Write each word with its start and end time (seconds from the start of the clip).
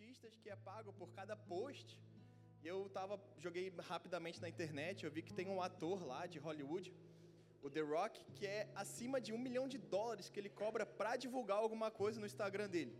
artistas 0.00 0.34
que 0.42 0.48
é 0.54 0.56
pago 0.68 0.90
por 1.00 1.08
cada 1.18 1.34
post. 1.52 1.88
E 2.62 2.66
eu 2.72 2.78
tava, 2.98 3.14
joguei 3.44 3.64
rapidamente 3.92 4.38
na 4.44 4.48
internet, 4.52 5.04
eu 5.04 5.10
vi 5.16 5.22
que 5.26 5.34
tem 5.38 5.46
um 5.54 5.60
ator 5.66 5.98
lá 6.10 6.20
de 6.32 6.38
Hollywood, 6.46 6.86
o 7.62 7.68
The 7.74 7.82
Rock, 7.92 8.24
que 8.36 8.46
é 8.46 8.60
acima 8.82 9.20
de 9.26 9.30
um 9.36 9.40
milhão 9.46 9.66
de 9.74 9.78
dólares 9.96 10.30
que 10.30 10.40
ele 10.40 10.52
cobra 10.62 10.86
para 11.00 11.12
divulgar 11.24 11.58
alguma 11.58 11.90
coisa 11.90 12.18
no 12.18 12.28
Instagram 12.30 12.68
dele. 12.74 12.94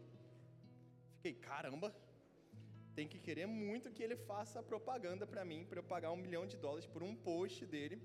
Fiquei, 1.17 1.35
caramba, 1.49 1.89
tem 2.95 3.09
que 3.09 3.19
querer 3.27 3.47
muito 3.47 3.95
que 3.97 4.03
ele 4.07 4.17
faça 4.31 4.63
propaganda 4.63 5.27
para 5.33 5.43
mim, 5.51 5.65
para 5.71 5.81
eu 5.81 5.87
pagar 5.95 6.13
um 6.13 6.23
milhão 6.27 6.47
de 6.53 6.59
dólares 6.67 6.87
por 6.95 7.03
um 7.03 7.17
post 7.17 7.65
dele. 7.75 7.99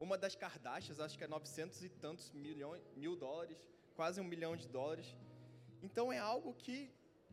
Uma 0.00 0.16
das 0.16 0.34
Kardashians, 0.34 0.98
acho 0.98 1.18
que 1.18 1.24
é 1.24 1.28
900 1.28 1.84
e 1.84 1.90
tantos 1.90 2.30
milhões, 2.32 2.82
mil 3.04 3.14
dólares, 3.16 3.58
quase 3.94 4.18
um 4.18 4.28
milhão 4.34 4.54
de 4.56 4.66
dólares. 4.66 5.08
Então 5.82 6.10
é 6.10 6.18
algo 6.18 6.52
que 6.54 6.76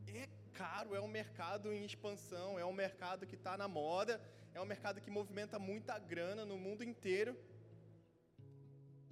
é 0.08 0.28
caro, 0.54 0.96
é 0.96 1.02
um 1.02 1.08
mercado 1.08 1.72
em 1.74 1.84
expansão, 1.86 2.60
é 2.60 2.66
um 2.66 2.74
mercado 2.74 3.26
que 3.26 3.36
está 3.36 3.58
na 3.58 3.68
moda, 3.68 4.22
é 4.54 4.62
um 4.62 4.66
mercado 4.66 5.02
que 5.02 5.10
movimenta 5.10 5.58
muita 5.58 5.98
grana 5.98 6.46
no 6.46 6.58
mundo 6.58 6.84
inteiro. 6.84 7.36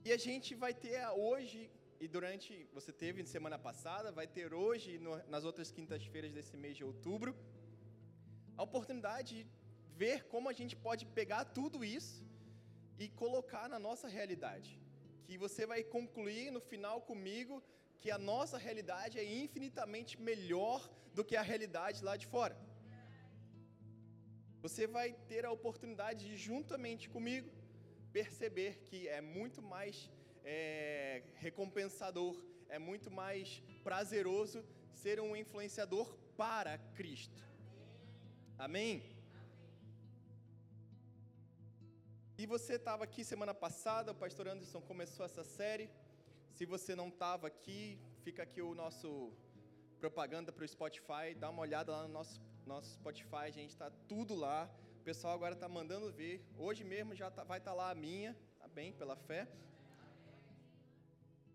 E 0.05 0.11
a 0.11 0.17
gente 0.17 0.53
vai 0.55 0.73
ter 0.73 0.99
hoje, 1.29 1.69
e 1.99 2.07
durante, 2.07 2.67
você 2.73 2.91
teve 2.91 3.25
semana 3.25 3.57
passada, 3.57 4.11
vai 4.11 4.27
ter 4.27 4.53
hoje, 4.53 4.97
no, 4.99 5.15
nas 5.27 5.43
outras 5.43 5.71
quintas-feiras 5.71 6.33
desse 6.33 6.55
mês 6.57 6.75
de 6.77 6.83
outubro, 6.83 7.35
a 8.57 8.63
oportunidade 8.63 9.29
de 9.35 9.47
ver 9.95 10.23
como 10.33 10.49
a 10.49 10.53
gente 10.53 10.75
pode 10.75 11.05
pegar 11.05 11.43
tudo 11.45 11.83
isso 11.85 12.23
e 12.97 13.07
colocar 13.09 13.67
na 13.73 13.79
nossa 13.79 14.07
realidade. 14.07 14.79
Que 15.25 15.37
você 15.37 15.65
vai 15.65 15.83
concluir 15.83 16.51
no 16.51 16.61
final 16.71 17.01
comigo 17.01 17.63
que 18.01 18.09
a 18.17 18.19
nossa 18.31 18.57
realidade 18.65 19.15
é 19.23 19.25
infinitamente 19.43 20.13
melhor 20.29 20.79
do 21.15 21.23
que 21.29 21.35
a 21.35 21.47
realidade 21.51 22.03
lá 22.07 22.15
de 22.21 22.27
fora. 22.33 22.55
Você 24.65 24.85
vai 24.95 25.09
ter 25.31 25.43
a 25.45 25.51
oportunidade 25.57 26.21
de, 26.29 26.35
juntamente 26.49 27.05
comigo, 27.15 27.49
perceber 28.17 28.71
que 28.87 28.99
é 29.07 29.21
muito 29.21 29.61
mais 29.73 29.95
é, 30.43 31.23
recompensador, 31.45 32.35
é 32.69 32.79
muito 32.89 33.09
mais 33.21 33.61
prazeroso 33.83 34.59
ser 35.01 35.19
um 35.19 35.35
influenciador 35.43 36.07
para 36.41 36.77
Cristo. 36.97 37.41
Amém? 38.57 38.93
E 42.41 42.45
você 42.45 42.73
estava 42.73 43.03
aqui 43.03 43.23
semana 43.23 43.53
passada, 43.53 44.11
o 44.11 44.15
pastor 44.23 44.47
Anderson 44.47 44.81
começou 44.81 45.25
essa 45.25 45.43
série. 45.43 45.87
Se 46.55 46.65
você 46.65 46.95
não 46.95 47.07
estava 47.07 47.47
aqui, 47.47 47.99
fica 48.23 48.43
aqui 48.43 48.61
o 48.61 48.75
nosso 48.75 49.31
propaganda 49.99 50.51
para 50.51 50.65
o 50.65 50.67
Spotify. 50.67 51.33
Dá 51.35 51.49
uma 51.49 51.61
olhada 51.61 51.91
lá 51.91 52.03
no 52.07 52.13
nosso, 52.13 52.41
nosso 52.65 52.89
Spotify, 52.93 53.45
a 53.45 53.49
gente 53.51 53.69
está 53.69 53.89
tudo 54.07 54.35
lá. 54.35 54.69
O 54.99 55.03
pessoal 55.03 55.33
agora 55.33 55.53
está 55.53 55.67
mandando 55.67 56.11
ver. 56.11 56.45
Hoje 56.57 56.83
mesmo 56.83 57.15
já 57.15 57.31
tá, 57.31 57.43
vai 57.43 57.59
estar 57.59 57.71
tá 57.71 57.77
lá 57.77 57.89
a 57.89 57.95
minha, 57.95 58.37
tá 58.59 58.67
bem, 58.67 58.91
pela 58.93 59.15
fé. 59.15 59.47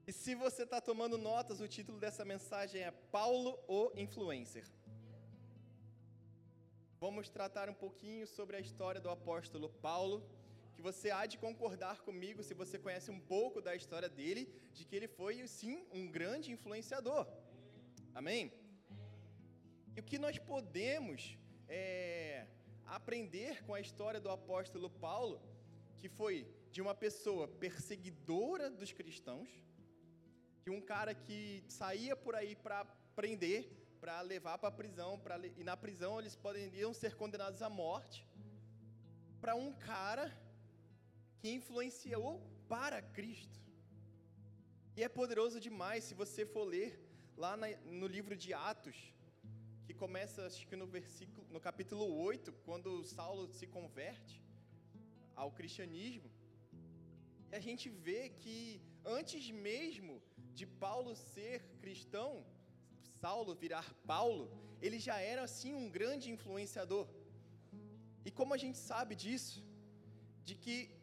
E 0.06 0.12
se 0.12 0.34
você 0.34 0.62
está 0.62 0.80
tomando 0.80 1.18
notas, 1.18 1.60
o 1.60 1.68
título 1.68 1.98
dessa 1.98 2.24
mensagem 2.24 2.82
é 2.82 2.90
Paulo, 2.90 3.58
o 3.68 3.90
Influencer. 3.96 4.64
Vamos 6.98 7.28
tratar 7.28 7.68
um 7.68 7.74
pouquinho 7.74 8.26
sobre 8.26 8.56
a 8.56 8.60
história 8.60 9.00
do 9.00 9.10
apóstolo 9.10 9.68
Paulo 9.68 10.24
que 10.76 10.82
você 10.82 11.10
há 11.10 11.24
de 11.32 11.38
concordar 11.38 11.96
comigo, 12.06 12.42
se 12.42 12.54
você 12.62 12.78
conhece 12.78 13.10
um 13.10 13.18
pouco 13.34 13.62
da 13.66 13.74
história 13.74 14.10
dele, 14.18 14.42
de 14.74 14.84
que 14.84 14.94
ele 14.94 15.08
foi, 15.08 15.34
sim, 15.48 15.76
um 15.98 16.06
grande 16.16 16.52
influenciador. 16.52 17.26
Amém? 18.14 18.52
E 19.96 20.00
o 20.00 20.02
que 20.02 20.18
nós 20.18 20.38
podemos 20.38 21.38
é, 21.66 22.46
aprender 22.98 23.64
com 23.64 23.72
a 23.74 23.80
história 23.80 24.20
do 24.20 24.30
apóstolo 24.30 24.90
Paulo, 24.90 25.40
que 25.96 26.08
foi 26.08 26.46
de 26.70 26.82
uma 26.82 26.94
pessoa 26.94 27.48
perseguidora 27.48 28.68
dos 28.68 28.92
cristãos, 28.92 29.48
de 30.62 30.70
um 30.70 30.80
cara 30.80 31.14
que 31.14 31.64
saía 31.68 32.14
por 32.14 32.34
aí 32.34 32.54
para 32.54 32.84
prender, 33.14 33.60
para 33.98 34.20
levar 34.20 34.58
para 34.58 34.68
a 34.68 34.78
prisão, 34.80 35.18
pra, 35.18 35.38
e 35.56 35.64
na 35.64 35.76
prisão 35.76 36.18
eles 36.18 36.36
poderiam 36.36 36.92
ser 36.92 37.16
condenados 37.16 37.62
à 37.62 37.70
morte, 37.70 38.28
para 39.40 39.54
um 39.54 39.72
cara 39.72 40.30
que 41.46 41.52
influenciou 41.58 42.30
para 42.72 42.98
Cristo. 43.16 43.58
E 44.96 45.00
é 45.06 45.08
poderoso 45.18 45.58
demais 45.66 46.02
se 46.06 46.14
você 46.22 46.42
for 46.44 46.64
ler 46.74 46.88
lá 47.42 47.52
na, 47.60 47.68
no 48.00 48.08
livro 48.14 48.34
de 48.44 48.50
Atos, 48.70 48.96
que 49.86 49.94
começa 49.94 50.46
acho 50.48 50.66
que 50.70 50.78
no 50.80 50.88
versículo 50.96 51.46
no 51.56 51.60
capítulo 51.66 52.04
8, 52.30 52.52
quando 52.64 53.04
Saulo 53.04 53.44
se 53.58 53.66
converte 53.76 54.34
ao 55.42 55.52
cristianismo. 55.58 56.28
E 57.52 57.54
a 57.60 57.62
gente 57.68 57.86
vê 58.08 58.22
que 58.42 58.56
antes 59.18 59.48
mesmo 59.68 60.20
de 60.58 60.66
Paulo 60.66 61.14
ser 61.14 61.62
cristão, 61.84 62.44
Saulo 63.20 63.54
virar 63.54 63.88
Paulo, 64.14 64.44
ele 64.82 64.98
já 65.08 65.18
era 65.20 65.44
assim 65.48 65.74
um 65.82 65.88
grande 65.98 66.28
influenciador. 66.36 67.06
E 68.24 68.32
como 68.32 68.52
a 68.52 68.62
gente 68.64 68.78
sabe 68.90 69.14
disso? 69.14 69.64
De 70.48 70.56
que 70.64 70.95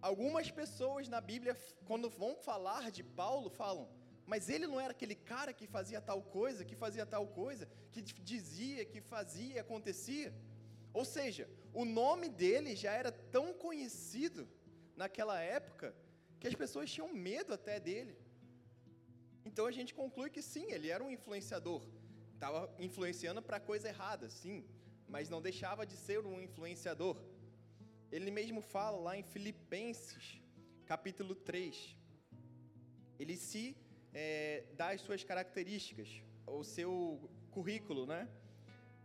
Algumas 0.00 0.50
pessoas 0.50 1.08
na 1.08 1.20
Bíblia, 1.20 1.56
quando 1.84 2.08
vão 2.08 2.36
falar 2.36 2.90
de 2.90 3.02
Paulo, 3.02 3.50
falam, 3.50 3.88
mas 4.24 4.48
ele 4.48 4.66
não 4.66 4.80
era 4.80 4.92
aquele 4.92 5.14
cara 5.14 5.52
que 5.52 5.66
fazia 5.66 6.00
tal 6.00 6.22
coisa, 6.22 6.64
que 6.64 6.76
fazia 6.76 7.04
tal 7.06 7.26
coisa, 7.26 7.68
que 7.90 8.02
dizia, 8.02 8.84
que 8.84 9.00
fazia, 9.00 9.60
acontecia. 9.60 10.32
Ou 10.92 11.04
seja, 11.04 11.48
o 11.72 11.84
nome 11.84 12.28
dele 12.28 12.76
já 12.76 12.92
era 12.92 13.10
tão 13.10 13.52
conhecido 13.52 14.48
naquela 14.96 15.40
época 15.40 15.94
que 16.38 16.46
as 16.46 16.54
pessoas 16.54 16.90
tinham 16.90 17.12
medo 17.12 17.52
até 17.52 17.80
dele. 17.80 18.16
Então 19.44 19.66
a 19.66 19.72
gente 19.72 19.94
conclui 19.94 20.30
que 20.30 20.42
sim, 20.42 20.66
ele 20.70 20.88
era 20.88 21.02
um 21.02 21.10
influenciador. 21.10 21.82
Estava 22.34 22.72
influenciando 22.78 23.42
para 23.42 23.58
coisa 23.58 23.88
errada, 23.88 24.28
sim, 24.28 24.64
mas 25.08 25.28
não 25.28 25.40
deixava 25.40 25.86
de 25.86 25.96
ser 25.96 26.24
um 26.26 26.40
influenciador. 26.40 27.16
Ele 28.10 28.30
mesmo 28.30 28.62
fala 28.62 28.98
lá 28.98 29.16
em 29.18 29.22
Filipenses, 29.22 30.40
capítulo 30.86 31.34
3. 31.34 31.94
Ele 33.18 33.36
se 33.36 33.76
é, 34.14 34.64
dá 34.74 34.90
as 34.90 35.02
suas 35.02 35.22
características, 35.22 36.08
o 36.46 36.64
seu 36.64 37.30
currículo, 37.50 38.06
né? 38.06 38.26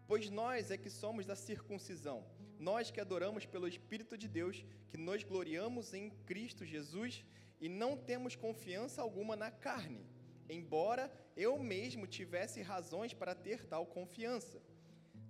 Pois 0.07 0.29
nós 0.29 0.71
é 0.71 0.77
que 0.77 0.89
somos 0.89 1.25
da 1.25 1.35
circuncisão, 1.35 2.25
nós 2.57 2.91
que 2.91 3.01
adoramos 3.01 3.45
pelo 3.45 3.67
Espírito 3.67 4.17
de 4.17 4.27
Deus, 4.27 4.63
que 4.89 4.97
nos 4.97 5.21
gloriamos 5.23 5.93
em 5.93 6.09
Cristo 6.25 6.65
Jesus 6.65 7.25
e 7.59 7.67
não 7.67 7.97
temos 7.97 8.37
confiança 8.37 9.01
alguma 9.01 9.35
na 9.35 9.51
carne, 9.51 10.05
embora 10.49 11.11
eu 11.35 11.59
mesmo 11.59 12.07
tivesse 12.07 12.61
razões 12.61 13.13
para 13.13 13.35
ter 13.35 13.65
tal 13.65 13.85
confiança. 13.85 14.61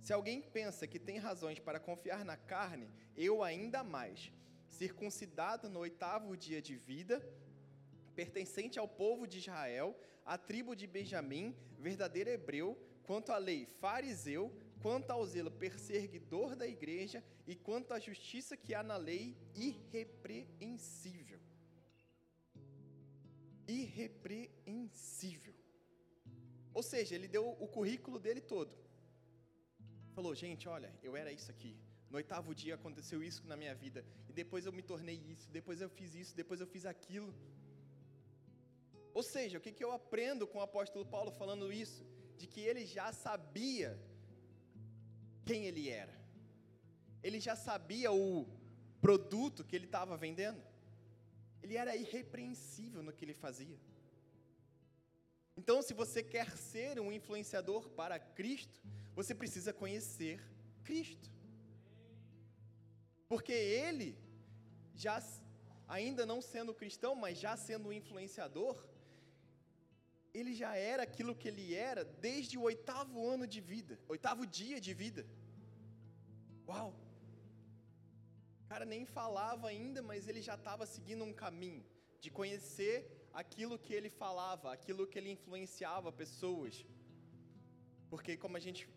Se 0.04 0.12
alguém 0.12 0.42
pensa 0.42 0.86
que 0.86 0.98
tem 0.98 1.16
razões 1.16 1.58
para 1.58 1.80
confiar 1.80 2.26
na 2.26 2.36
carne, 2.36 2.90
eu 3.16 3.42
ainda 3.42 3.82
mais. 3.82 4.30
Circuncidado 4.68 5.70
no 5.70 5.80
oitavo 5.80 6.36
dia 6.36 6.60
de 6.60 6.76
vida, 6.76 7.26
pertencente 8.14 8.78
ao 8.78 8.86
povo 8.86 9.26
de 9.26 9.38
Israel, 9.38 9.98
à 10.22 10.36
tribo 10.36 10.76
de 10.76 10.86
Benjamim, 10.86 11.56
verdadeiro 11.78 12.28
hebreu, 12.28 12.78
quanto 13.04 13.32
à 13.32 13.38
lei, 13.38 13.64
fariseu, 13.80 14.54
quanto 14.82 15.10
ao 15.10 15.24
zelo, 15.24 15.50
perseguidor 15.50 16.54
da 16.54 16.68
igreja, 16.68 17.24
e 17.46 17.56
quanto 17.56 17.94
à 17.94 17.98
justiça 17.98 18.58
que 18.58 18.74
há 18.74 18.82
na 18.82 18.98
lei, 18.98 19.34
irrepreensível. 19.54 21.40
Irrepreensível. 23.66 25.54
Ou 26.74 26.82
seja, 26.82 27.14
ele 27.14 27.26
deu 27.26 27.56
o 27.58 27.66
currículo 27.66 28.18
dele 28.18 28.42
todo. 28.42 28.83
Falou, 30.16 30.34
gente, 30.34 30.68
olha, 30.76 30.90
eu 31.02 31.16
era 31.20 31.30
isso 31.38 31.50
aqui. 31.54 31.72
No 32.10 32.16
oitavo 32.16 32.54
dia 32.54 32.74
aconteceu 32.76 33.20
isso 33.28 33.42
na 33.50 33.56
minha 33.60 33.74
vida. 33.74 34.00
E 34.28 34.32
depois 34.32 34.64
eu 34.66 34.72
me 34.72 34.82
tornei 34.82 35.16
isso, 35.34 35.50
depois 35.50 35.80
eu 35.80 35.88
fiz 35.88 36.14
isso, 36.14 36.36
depois 36.42 36.60
eu 36.60 36.68
fiz 36.74 36.84
aquilo. 36.86 37.34
Ou 39.12 39.22
seja, 39.22 39.58
o 39.58 39.60
que, 39.60 39.72
que 39.72 39.84
eu 39.86 39.92
aprendo 39.92 40.46
com 40.46 40.58
o 40.58 40.66
apóstolo 40.68 41.04
Paulo 41.14 41.30
falando 41.32 41.72
isso? 41.72 42.04
De 42.36 42.46
que 42.46 42.60
ele 42.60 42.84
já 42.86 43.12
sabia 43.12 43.90
quem 45.44 45.66
ele 45.66 45.88
era. 45.88 46.14
Ele 47.22 47.40
já 47.40 47.56
sabia 47.56 48.12
o 48.12 48.46
produto 49.00 49.64
que 49.64 49.74
ele 49.76 49.86
estava 49.86 50.16
vendendo. 50.16 50.62
Ele 51.62 51.76
era 51.76 51.96
irrepreensível 51.96 53.02
no 53.02 53.12
que 53.12 53.24
ele 53.24 53.34
fazia. 53.34 53.78
Então, 55.56 55.80
se 55.82 55.94
você 55.94 56.22
quer 56.22 56.50
ser 56.56 57.00
um 57.00 57.10
influenciador 57.12 57.88
para 57.90 58.18
Cristo, 58.18 58.80
você 59.14 59.34
precisa 59.34 59.72
conhecer 59.72 60.36
Cristo. 60.82 61.30
Porque 63.28 63.52
ele, 63.52 64.10
já 64.94 65.22
ainda 65.96 66.24
não 66.24 66.40
sendo 66.40 66.78
cristão, 66.82 67.14
mas 67.14 67.38
já 67.38 67.56
sendo 67.56 67.88
um 67.88 67.92
influenciador, 67.92 68.76
ele 70.32 70.52
já 70.62 70.76
era 70.76 71.02
aquilo 71.04 71.34
que 71.34 71.48
ele 71.48 71.74
era 71.74 72.04
desde 72.04 72.58
o 72.58 72.62
oitavo 72.62 73.26
ano 73.34 73.46
de 73.46 73.60
vida, 73.60 73.98
oitavo 74.08 74.44
dia 74.46 74.80
de 74.80 74.92
vida. 74.92 75.24
Uau! 76.68 76.90
O 78.64 78.66
cara 78.66 78.84
nem 78.84 79.04
falava 79.04 79.68
ainda, 79.68 80.02
mas 80.02 80.26
ele 80.26 80.42
já 80.42 80.54
estava 80.54 80.84
seguindo 80.86 81.22
um 81.24 81.32
caminho 81.32 81.84
de 82.20 82.30
conhecer 82.30 82.96
aquilo 83.32 83.78
que 83.78 83.92
ele 83.92 84.08
falava, 84.08 84.72
aquilo 84.72 85.06
que 85.06 85.18
ele 85.18 85.30
influenciava 85.30 86.10
pessoas. 86.10 86.84
Porque, 88.08 88.36
como 88.36 88.56
a 88.56 88.60
gente 88.66 88.88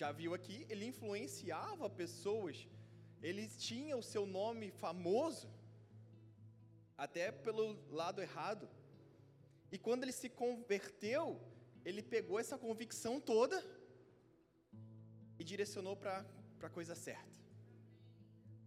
já 0.00 0.08
viu 0.12 0.32
aqui, 0.38 0.66
ele 0.68 0.84
influenciava 0.92 1.88
pessoas, 2.02 2.56
ele 3.22 3.44
tinha 3.68 3.96
o 3.96 4.02
seu 4.12 4.24
nome 4.38 4.70
famoso, 4.70 5.48
até 7.04 7.24
pelo 7.46 7.64
lado 8.00 8.20
errado. 8.26 8.68
E 9.72 9.78
quando 9.78 10.02
ele 10.04 10.12
se 10.12 10.28
converteu, 10.28 11.40
ele 11.84 12.02
pegou 12.02 12.38
essa 12.38 12.58
convicção 12.58 13.14
toda 13.32 13.58
e 15.38 15.44
direcionou 15.52 15.96
para 15.96 16.24
a 16.62 16.70
coisa 16.78 16.94
certa. 16.94 17.36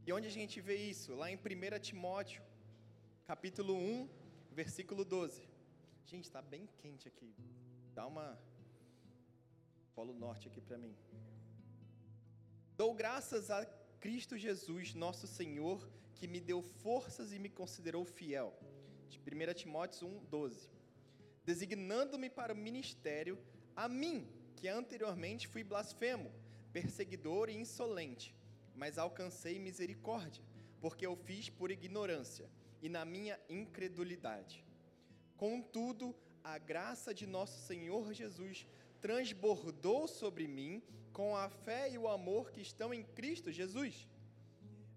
E 0.05 0.11
onde 0.11 0.27
a 0.27 0.35
gente 0.39 0.59
vê 0.59 0.77
isso? 0.93 1.13
Lá 1.15 1.29
em 1.31 1.35
1 1.35 1.79
Timóteo, 1.79 2.41
capítulo 3.25 3.75
1, 3.75 4.09
versículo 4.51 5.05
12. 5.05 5.47
Gente, 6.05 6.25
está 6.25 6.41
bem 6.41 6.67
quente 6.79 7.07
aqui. 7.07 7.35
Dá 7.93 8.07
uma 8.07 8.27
Polo 9.99 10.13
Norte 10.13 10.47
aqui 10.47 10.61
para 10.61 10.77
mim. 10.77 10.95
Dou 12.77 12.93
graças 12.93 13.51
a 13.51 13.65
Cristo 13.99 14.37
Jesus, 14.37 14.93
nosso 14.93 15.27
Senhor, 15.27 15.89
que 16.15 16.25
me 16.25 16.39
deu 16.39 16.61
forças 16.61 17.33
e 17.33 17.37
me 17.37 17.49
considerou 17.49 18.05
fiel. 18.05 18.57
De 19.09 19.19
1 19.19 19.53
Timóteo 19.55 20.07
1, 20.07 20.23
12. 20.27 20.69
Designando-me 21.43 22.29
para 22.29 22.53
o 22.53 22.55
ministério, 22.55 23.37
a 23.75 23.89
mim, 23.89 24.25
que 24.55 24.69
anteriormente 24.69 25.49
fui 25.49 25.65
blasfemo, 25.65 26.31
perseguidor 26.71 27.49
e 27.49 27.57
insolente, 27.57 28.33
mas 28.73 28.97
alcancei 28.97 29.59
misericórdia, 29.59 30.45
porque 30.79 31.05
eu 31.05 31.17
fiz 31.17 31.49
por 31.49 31.71
ignorância 31.71 32.49
e 32.81 32.87
na 32.87 33.03
minha 33.03 33.37
incredulidade. 33.49 34.63
Contudo, 35.35 36.15
a 36.41 36.57
graça 36.57 37.13
de 37.13 37.27
nosso 37.27 37.59
Senhor 37.67 38.13
Jesus 38.13 38.65
transbordou 39.01 40.07
sobre 40.07 40.47
mim 40.47 40.81
com 41.11 41.35
a 41.35 41.49
fé 41.49 41.89
e 41.89 41.97
o 41.97 42.07
amor 42.07 42.51
que 42.51 42.61
estão 42.61 42.93
em 42.93 43.03
Cristo 43.03 43.51
Jesus. 43.51 44.07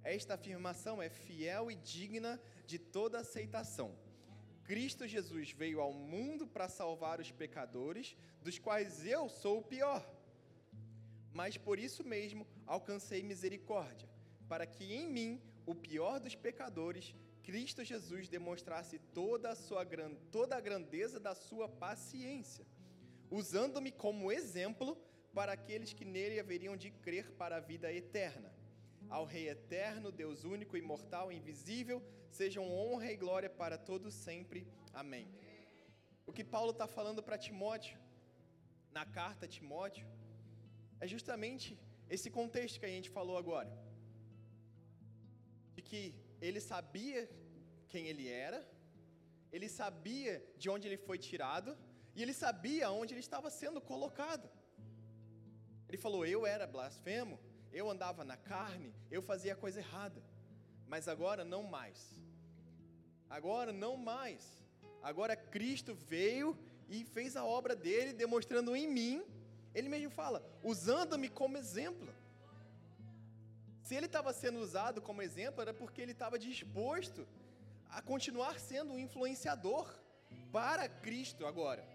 Esta 0.04 0.34
afirmação 0.34 1.00
é 1.00 1.08
fiel 1.08 1.70
e 1.70 1.74
digna 1.76 2.40
de 2.66 2.78
toda 2.78 3.20
aceitação. 3.20 3.96
Cristo 4.64 5.06
Jesus 5.06 5.50
veio 5.50 5.80
ao 5.80 5.92
mundo 5.92 6.46
para 6.46 6.68
salvar 6.68 7.20
os 7.20 7.30
pecadores, 7.30 8.16
dos 8.42 8.58
quais 8.58 9.04
eu 9.06 9.28
sou 9.28 9.58
o 9.58 9.62
pior. 9.62 10.04
Mas 11.32 11.56
por 11.56 11.78
isso 11.78 12.04
mesmo 12.04 12.46
alcancei 12.66 13.22
misericórdia, 13.22 14.08
para 14.48 14.66
que 14.66 14.92
em 14.92 15.08
mim, 15.08 15.42
o 15.66 15.74
pior 15.74 16.20
dos 16.20 16.34
pecadores, 16.34 17.14
Cristo 17.42 17.84
Jesus 17.84 18.28
demonstrasse 18.28 18.98
toda 19.12 19.50
a 19.50 19.56
sua 19.56 19.84
toda 20.30 20.56
a 20.56 20.60
grandeza 20.60 21.18
da 21.18 21.34
sua 21.34 21.68
paciência 21.68 22.66
usando-me 23.38 23.90
como 23.90 24.30
exemplo 24.30 24.88
para 25.36 25.52
aqueles 25.52 25.92
que 25.98 26.04
nele 26.04 26.38
haveriam 26.38 26.76
de 26.76 26.90
crer 27.04 27.26
para 27.40 27.56
a 27.56 27.64
vida 27.72 27.88
eterna. 27.90 28.50
Ao 29.08 29.24
Rei 29.24 29.48
eterno, 29.48 30.12
Deus 30.22 30.44
único, 30.44 30.76
imortal, 30.76 31.32
invisível, 31.32 31.98
sejam 32.30 32.64
honra 32.78 33.10
e 33.10 33.16
glória 33.16 33.48
para 33.48 33.78
todos 33.90 34.12
sempre. 34.12 34.60
Amém. 34.92 35.26
O 36.26 36.32
que 36.36 36.44
Paulo 36.44 36.72
está 36.72 36.86
falando 36.86 37.22
para 37.22 37.42
Timóteo, 37.46 37.98
na 38.98 39.04
carta 39.18 39.46
a 39.46 39.52
Timóteo, 39.56 40.06
é 41.00 41.06
justamente 41.14 41.78
esse 42.14 42.30
contexto 42.30 42.78
que 42.80 42.86
a 42.90 42.94
gente 42.96 43.10
falou 43.18 43.36
agora. 43.38 43.72
De 45.74 45.82
que 45.88 46.14
ele 46.40 46.60
sabia 46.60 47.20
quem 47.88 48.06
ele 48.08 48.28
era, 48.28 48.60
ele 49.50 49.68
sabia 49.68 50.34
de 50.58 50.68
onde 50.74 50.86
ele 50.88 51.00
foi 51.08 51.18
tirado, 51.18 51.76
e 52.14 52.22
ele 52.22 52.34
sabia 52.34 52.90
onde 52.90 53.14
ele 53.14 53.20
estava 53.20 53.48
sendo 53.50 53.80
colocado. 53.80 54.48
Ele 55.88 55.96
falou: 55.96 56.26
Eu 56.26 56.46
era 56.46 56.66
blasfemo, 56.66 57.38
eu 57.72 57.90
andava 57.90 58.24
na 58.24 58.36
carne, 58.36 58.94
eu 59.10 59.22
fazia 59.22 59.54
a 59.54 59.56
coisa 59.56 59.80
errada. 59.80 60.22
Mas 60.86 61.08
agora 61.08 61.44
não 61.44 61.62
mais. 61.62 61.98
Agora 63.30 63.72
não 63.72 63.96
mais. 63.96 64.62
Agora 65.02 65.34
Cristo 65.34 65.94
veio 65.94 66.56
e 66.88 67.04
fez 67.04 67.34
a 67.34 67.44
obra 67.44 67.74
dele, 67.74 68.12
demonstrando 68.12 68.76
em 68.76 68.86
mim. 68.86 69.24
Ele 69.74 69.88
mesmo 69.88 70.10
fala: 70.10 70.44
usando-me 70.62 71.30
como 71.30 71.56
exemplo. 71.56 72.12
Se 73.82 73.94
ele 73.94 74.06
estava 74.06 74.32
sendo 74.32 74.60
usado 74.60 75.00
como 75.00 75.22
exemplo, 75.22 75.62
era 75.62 75.72
porque 75.72 76.00
ele 76.00 76.12
estava 76.12 76.38
disposto 76.38 77.26
a 77.90 78.00
continuar 78.00 78.60
sendo 78.60 78.92
um 78.92 78.98
influenciador 78.98 79.92
para 80.50 80.88
Cristo 80.88 81.46
agora 81.46 81.91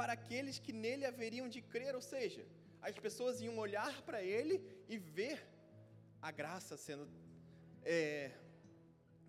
para 0.00 0.14
aqueles 0.14 0.58
que 0.58 0.72
nele 0.72 1.04
haveriam 1.04 1.46
de 1.54 1.60
crer, 1.72 1.94
ou 1.94 2.00
seja, 2.00 2.42
as 2.88 2.98
pessoas 2.98 3.42
iam 3.42 3.58
olhar 3.58 4.00
para 4.06 4.22
ele 4.22 4.54
e 4.88 4.96
ver 4.96 5.38
a 6.22 6.30
graça 6.30 6.74
sendo 6.84 7.06
é, 7.84 8.30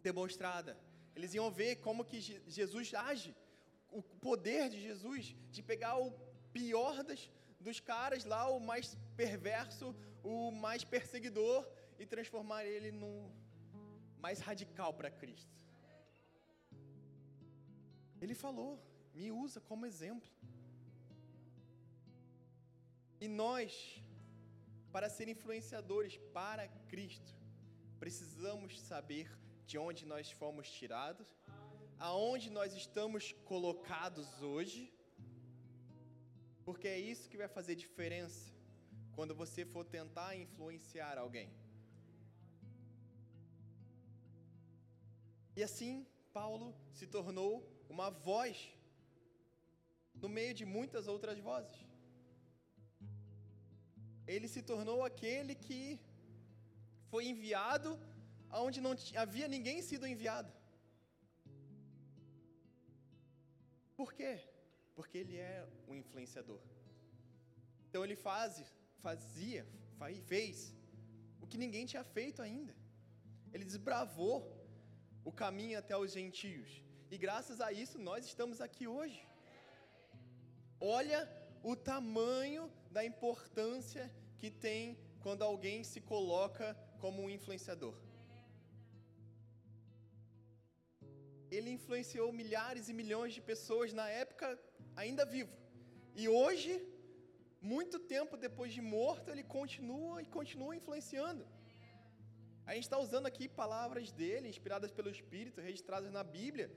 demonstrada. 0.01 0.77
Eles 1.13 1.33
iam 1.33 1.51
ver 1.51 1.73
como 1.87 2.05
que 2.05 2.21
Jesus 2.47 2.93
age, 2.93 3.35
o 3.89 4.01
poder 4.01 4.69
de 4.69 4.79
Jesus 4.79 5.35
de 5.49 5.61
pegar 5.61 5.97
o 5.97 6.09
pior 6.53 7.03
das, 7.03 7.29
dos 7.59 7.81
caras 7.81 8.23
lá, 8.23 8.43
o 8.47 8.61
mais 8.71 8.97
perverso, 9.17 9.93
o 10.23 10.51
mais 10.51 10.85
perseguidor, 10.85 11.67
e 11.99 12.05
transformar 12.05 12.65
ele 12.65 12.93
no 12.93 13.29
mais 14.25 14.39
radical 14.39 14.93
para 14.93 15.11
Cristo. 15.11 15.53
Ele 18.21 18.33
falou: 18.33 18.71
me 19.13 19.31
usa 19.31 19.59
como 19.59 19.85
exemplo. 19.85 20.31
E 23.23 23.27
nós, 23.27 23.71
para 24.91 25.07
ser 25.15 25.27
influenciadores 25.33 26.13
para 26.37 26.63
Cristo, 26.91 27.31
precisamos 27.99 28.79
saber 28.79 29.27
de 29.69 29.77
onde 29.77 30.07
nós 30.11 30.31
fomos 30.39 30.67
tirados, 30.77 31.27
aonde 31.99 32.49
nós 32.49 32.73
estamos 32.73 33.31
colocados 33.51 34.41
hoje, 34.41 34.91
porque 36.65 36.87
é 36.87 36.99
isso 37.11 37.29
que 37.29 37.41
vai 37.43 37.47
fazer 37.57 37.75
diferença 37.75 38.51
quando 39.15 39.35
você 39.35 39.63
for 39.73 39.85
tentar 39.85 40.35
influenciar 40.35 41.15
alguém. 41.19 41.49
E 45.55 45.61
assim, 45.61 46.07
Paulo 46.33 46.73
se 46.91 47.05
tornou 47.05 47.51
uma 47.87 48.09
voz 48.09 48.57
no 50.15 50.27
meio 50.27 50.55
de 50.55 50.65
muitas 50.65 51.07
outras 51.07 51.37
vozes 51.37 51.90
ele 54.35 54.47
se 54.53 54.61
tornou 54.71 54.99
aquele 55.09 55.53
que 55.65 55.81
foi 57.11 57.23
enviado 57.31 57.91
aonde 58.57 58.79
não 58.85 58.93
havia 59.23 59.47
ninguém 59.55 59.79
sido 59.89 60.05
enviado. 60.13 60.51
Por 63.99 64.09
quê? 64.17 64.33
Porque 64.95 65.17
ele 65.21 65.37
é 65.37 65.57
um 65.87 65.95
influenciador. 66.01 66.61
Então 67.87 68.03
ele 68.05 68.17
faz, 68.27 68.63
fazia, 69.05 69.63
fez 70.31 70.73
o 71.41 71.47
que 71.49 71.57
ninguém 71.63 71.85
tinha 71.91 72.03
feito 72.15 72.41
ainda. 72.47 72.73
Ele 73.53 73.65
desbravou 73.71 74.39
o 75.29 75.31
caminho 75.43 75.77
até 75.77 75.95
os 76.03 76.11
gentios. 76.19 76.69
E 77.13 77.17
graças 77.25 77.59
a 77.65 77.69
isso 77.83 77.97
nós 78.09 78.25
estamos 78.31 78.59
aqui 78.67 78.87
hoje. 78.87 79.21
Olha 80.79 81.19
o 81.63 81.75
tamanho 81.75 82.71
da 82.89 83.03
importância 83.05 84.11
que 84.39 84.49
tem 84.49 84.97
quando 85.23 85.43
alguém 85.43 85.83
se 85.83 86.01
coloca 86.01 86.75
como 86.99 87.21
um 87.23 87.29
influenciador. 87.29 87.95
Ele 91.55 91.69
influenciou 91.69 92.31
milhares 92.31 92.87
e 92.89 92.93
milhões 92.93 93.33
de 93.33 93.41
pessoas 93.41 93.91
na 93.93 94.07
época 94.09 94.47
ainda 94.95 95.25
vivo. 95.25 95.53
E 96.15 96.27
hoje, 96.27 96.73
muito 97.61 97.97
tempo 97.99 98.35
depois 98.37 98.71
de 98.73 98.81
morto, 98.81 99.29
ele 99.29 99.43
continua 99.43 100.21
e 100.21 100.25
continua 100.25 100.75
influenciando. 100.75 101.45
A 102.65 102.73
gente 102.73 102.83
está 102.83 102.97
usando 102.97 103.27
aqui 103.27 103.47
palavras 103.49 104.11
dele, 104.11 104.47
inspiradas 104.47 104.91
pelo 104.91 105.09
Espírito, 105.09 105.61
registradas 105.61 106.11
na 106.11 106.23
Bíblia, 106.23 106.71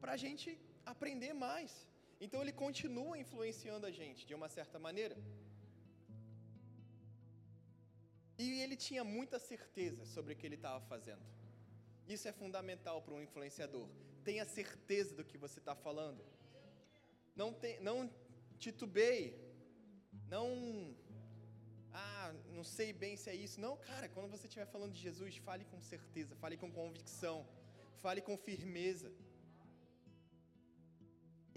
para 0.00 0.12
a 0.12 0.16
gente 0.16 0.58
aprender 0.84 1.32
mais. 1.32 1.72
Então 2.20 2.40
ele 2.42 2.52
continua 2.52 3.18
influenciando 3.18 3.86
a 3.86 3.90
gente 3.90 4.26
de 4.26 4.34
uma 4.34 4.48
certa 4.48 4.78
maneira. 4.78 5.16
E 8.38 8.60
ele 8.62 8.76
tinha 8.76 9.02
muita 9.02 9.38
certeza 9.38 10.04
sobre 10.04 10.32
o 10.32 10.36
que 10.36 10.46
ele 10.46 10.56
estava 10.56 10.80
fazendo. 10.86 11.24
Isso 12.08 12.28
é 12.28 12.32
fundamental 12.32 13.02
para 13.02 13.14
um 13.14 13.22
influenciador. 13.22 13.88
tenha 14.24 14.44
certeza 14.44 15.14
do 15.14 15.24
que 15.24 15.38
você 15.38 15.58
está 15.60 15.74
falando. 15.74 16.22
Não, 17.34 17.52
tem, 17.52 17.80
não 17.80 18.10
titubeie. 18.58 19.34
Não. 20.28 20.96
Ah, 21.92 22.34
não 22.56 22.64
sei 22.64 22.92
bem 22.92 23.16
se 23.16 23.30
é 23.30 23.34
isso. 23.34 23.60
Não, 23.60 23.76
cara, 23.76 24.08
quando 24.08 24.28
você 24.28 24.46
estiver 24.46 24.66
falando 24.66 24.92
de 24.92 25.00
Jesus, 25.00 25.36
fale 25.36 25.64
com 25.64 25.80
certeza, 25.80 26.34
fale 26.36 26.56
com 26.56 26.70
convicção, 26.70 27.46
fale 28.02 28.20
com 28.20 28.36
firmeza. 28.36 29.12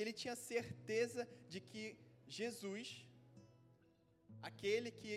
Ele 0.01 0.13
tinha 0.21 0.35
certeza 0.35 1.21
de 1.51 1.59
que 1.69 1.83
Jesus, 2.37 2.87
aquele 4.49 4.91
que 4.99 5.13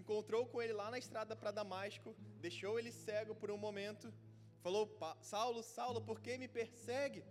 encontrou 0.00 0.42
com 0.50 0.60
ele 0.62 0.74
lá 0.80 0.88
na 0.90 0.98
estrada 1.04 1.34
para 1.40 1.56
Damasco, 1.60 2.14
deixou 2.46 2.72
ele 2.78 2.92
cego 2.92 3.34
por 3.34 3.50
um 3.50 3.60
momento, 3.66 4.12
falou: 4.64 4.84
Saulo, 5.32 5.62
Saulo, 5.62 6.00
por 6.08 6.20
que 6.24 6.38
me 6.42 6.48
persegue? 6.48 7.22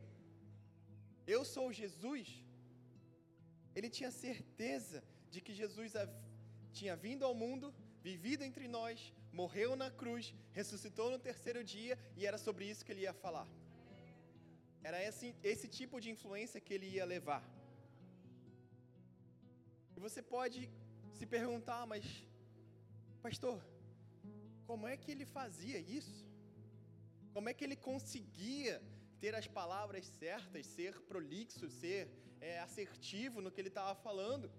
Eu 1.35 1.43
sou 1.53 1.67
Jesus. 1.81 2.27
Ele 3.75 3.89
tinha 3.97 4.11
certeza 4.11 5.03
de 5.33 5.41
que 5.41 5.53
Jesus 5.61 5.91
tinha 6.71 6.95
vindo 6.95 7.25
ao 7.25 7.35
mundo, 7.43 7.73
vivido 8.01 8.43
entre 8.43 8.67
nós, 8.77 9.13
morreu 9.41 9.75
na 9.75 9.89
cruz, 10.01 10.33
ressuscitou 10.59 11.09
no 11.09 11.19
terceiro 11.27 11.63
dia 11.63 11.97
e 12.15 12.25
era 12.29 12.37
sobre 12.37 12.65
isso 12.71 12.85
que 12.85 12.91
ele 12.93 13.05
ia 13.07 13.13
falar. 13.25 13.47
Era 14.87 14.99
esse, 15.09 15.27
esse 15.51 15.67
tipo 15.77 15.95
de 16.03 16.09
influência 16.15 16.63
que 16.65 16.73
ele 16.75 16.87
ia 16.95 17.05
levar. 17.13 17.43
E 19.95 19.99
você 20.05 20.21
pode 20.35 20.59
se 21.17 21.25
perguntar, 21.35 21.81
mas, 21.91 22.05
pastor, 23.25 23.57
como 24.69 24.85
é 24.91 24.95
que 25.01 25.11
ele 25.13 25.25
fazia 25.37 25.79
isso? 25.99 26.17
Como 27.35 27.49
é 27.49 27.53
que 27.55 27.63
ele 27.67 27.77
conseguia 27.89 28.75
ter 29.21 29.33
as 29.41 29.47
palavras 29.59 30.05
certas, 30.21 30.67
ser 30.77 30.93
prolixo, 31.11 31.67
ser 31.81 32.01
é, 32.49 32.59
assertivo 32.67 33.41
no 33.41 33.51
que 33.51 33.61
ele 33.61 33.73
estava 33.75 33.95
falando? 34.07 34.51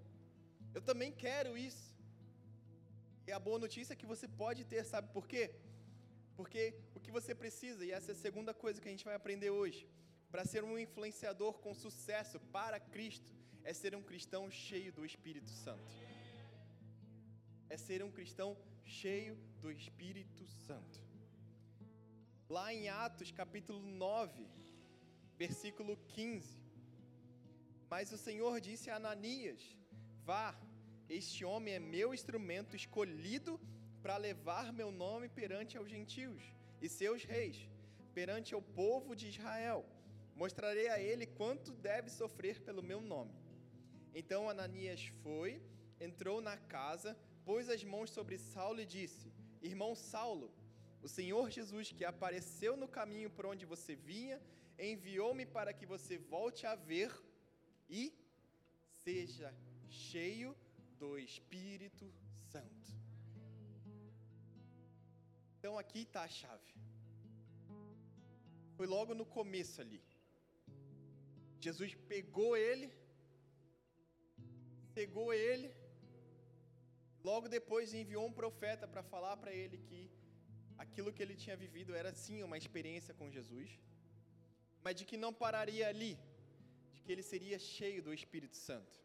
Eu 0.76 0.82
também 0.90 1.12
quero 1.24 1.52
isso. 1.68 1.86
E 3.28 3.32
a 3.38 3.40
boa 3.48 3.60
notícia 3.64 3.92
é 3.92 4.00
que 4.00 4.12
você 4.14 4.26
pode 4.42 4.64
ter, 4.72 4.82
sabe 4.84 5.08
por 5.16 5.26
quê? 5.32 5.44
Porque 6.38 6.64
o 6.96 7.00
que 7.04 7.12
você 7.18 7.34
precisa, 7.44 7.84
e 7.84 7.92
essa 7.98 8.10
é 8.10 8.14
a 8.14 8.24
segunda 8.26 8.52
coisa 8.64 8.80
que 8.80 8.88
a 8.88 8.94
gente 8.94 9.08
vai 9.10 9.14
aprender 9.20 9.50
hoje, 9.50 9.82
para 10.36 10.44
ser 10.44 10.62
um 10.64 10.78
influenciador 10.78 11.54
com 11.60 11.72
sucesso 11.72 12.38
para 12.56 12.78
Cristo, 12.78 13.32
é 13.64 13.72
ser 13.72 13.92
um 13.96 14.02
cristão 14.02 14.50
cheio 14.50 14.92
do 14.92 15.02
Espírito 15.02 15.48
Santo. 15.48 15.94
É 17.70 17.76
ser 17.78 18.02
um 18.04 18.10
cristão 18.10 18.54
cheio 18.84 19.34
do 19.62 19.72
Espírito 19.72 20.46
Santo. 20.66 21.00
Lá 22.50 22.66
em 22.74 22.90
Atos 22.90 23.32
capítulo 23.32 23.80
9, 23.80 24.46
versículo 25.38 25.96
15. 26.08 26.60
Mas 27.88 28.12
o 28.12 28.18
Senhor 28.18 28.60
disse 28.60 28.90
a 28.90 28.96
Ananias: 28.96 29.62
Vá, 30.22 30.54
este 31.08 31.46
homem 31.46 31.72
é 31.72 31.78
meu 31.78 32.12
instrumento 32.12 32.76
escolhido 32.76 33.58
para 34.02 34.18
levar 34.18 34.70
meu 34.70 34.92
nome 34.92 35.30
perante 35.30 35.78
aos 35.78 35.88
gentios 35.88 36.42
e 36.82 36.90
seus 36.90 37.24
reis, 37.24 37.66
perante 38.12 38.54
o 38.54 38.60
povo 38.60 39.16
de 39.16 39.28
Israel. 39.30 39.95
Mostrarei 40.36 40.88
a 40.88 41.00
ele 41.00 41.26
quanto 41.26 41.72
deve 41.72 42.10
sofrer 42.10 42.60
pelo 42.60 42.82
meu 42.82 43.00
nome. 43.00 43.34
Então 44.14 44.50
Ananias 44.50 45.06
foi, 45.22 45.62
entrou 45.98 46.40
na 46.40 46.56
casa, 46.56 47.16
pôs 47.44 47.70
as 47.70 47.82
mãos 47.82 48.10
sobre 48.10 48.36
Saulo 48.36 48.80
e 48.80 48.86
disse: 48.86 49.32
Irmão 49.62 49.94
Saulo, 49.94 50.52
o 51.02 51.08
Senhor 51.08 51.50
Jesus, 51.50 51.90
que 51.90 52.04
apareceu 52.04 52.76
no 52.76 52.86
caminho 52.86 53.30
por 53.30 53.46
onde 53.46 53.64
você 53.64 53.94
vinha, 53.94 54.40
enviou-me 54.78 55.46
para 55.46 55.72
que 55.72 55.86
você 55.86 56.18
volte 56.18 56.66
a 56.66 56.74
ver 56.74 57.10
e 57.88 58.12
seja 59.04 59.54
cheio 59.88 60.54
do 60.98 61.18
Espírito 61.18 62.12
Santo. 62.50 62.90
Então 65.58 65.78
aqui 65.78 66.00
está 66.00 66.22
a 66.24 66.28
chave. 66.28 66.74
Foi 68.76 68.86
logo 68.86 69.14
no 69.14 69.24
começo 69.24 69.80
ali. 69.80 70.02
Jesus 71.60 71.94
pegou 72.12 72.56
ele, 72.56 72.92
pegou 74.94 75.32
ele, 75.32 75.68
logo 77.24 77.48
depois 77.48 77.94
enviou 77.94 78.26
um 78.26 78.32
profeta 78.32 78.86
para 78.86 79.02
falar 79.02 79.36
para 79.36 79.52
ele 79.52 79.78
que 79.88 80.10
aquilo 80.78 81.12
que 81.12 81.22
ele 81.22 81.34
tinha 81.34 81.56
vivido 81.56 81.94
era 81.94 82.12
sim 82.14 82.42
uma 82.42 82.58
experiência 82.62 83.14
com 83.14 83.30
Jesus, 83.30 83.70
mas 84.82 84.94
de 84.94 85.04
que 85.04 85.16
não 85.16 85.32
pararia 85.32 85.88
ali, 85.88 86.18
de 86.94 87.00
que 87.02 87.12
ele 87.12 87.22
seria 87.22 87.58
cheio 87.58 88.02
do 88.02 88.14
Espírito 88.14 88.56
Santo. 88.56 88.96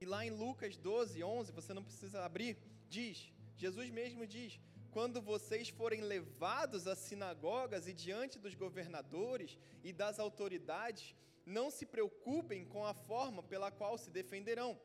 E 0.00 0.06
lá 0.06 0.24
em 0.26 0.30
Lucas 0.30 0.76
12, 0.76 1.22
11, 1.22 1.52
você 1.52 1.72
não 1.72 1.84
precisa 1.88 2.24
abrir, 2.24 2.56
diz, 2.88 3.32
Jesus 3.56 3.90
mesmo 3.90 4.26
diz: 4.26 4.60
quando 4.94 5.20
vocês 5.20 5.68
forem 5.68 6.02
levados 6.02 6.86
às 6.86 6.98
sinagogas 6.98 7.88
e 7.88 7.92
diante 7.92 8.38
dos 8.38 8.54
governadores 8.54 9.58
e 9.82 9.92
das 9.92 10.20
autoridades, 10.20 11.16
não 11.44 11.68
se 11.76 11.84
preocupem 11.84 12.64
com 12.64 12.86
a 12.86 12.94
forma 12.94 13.42
pela 13.42 13.70
qual 13.72 13.98
se 13.98 14.08
defenderão, 14.18 14.80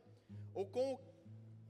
ou 0.52 0.66
com, 0.66 1.00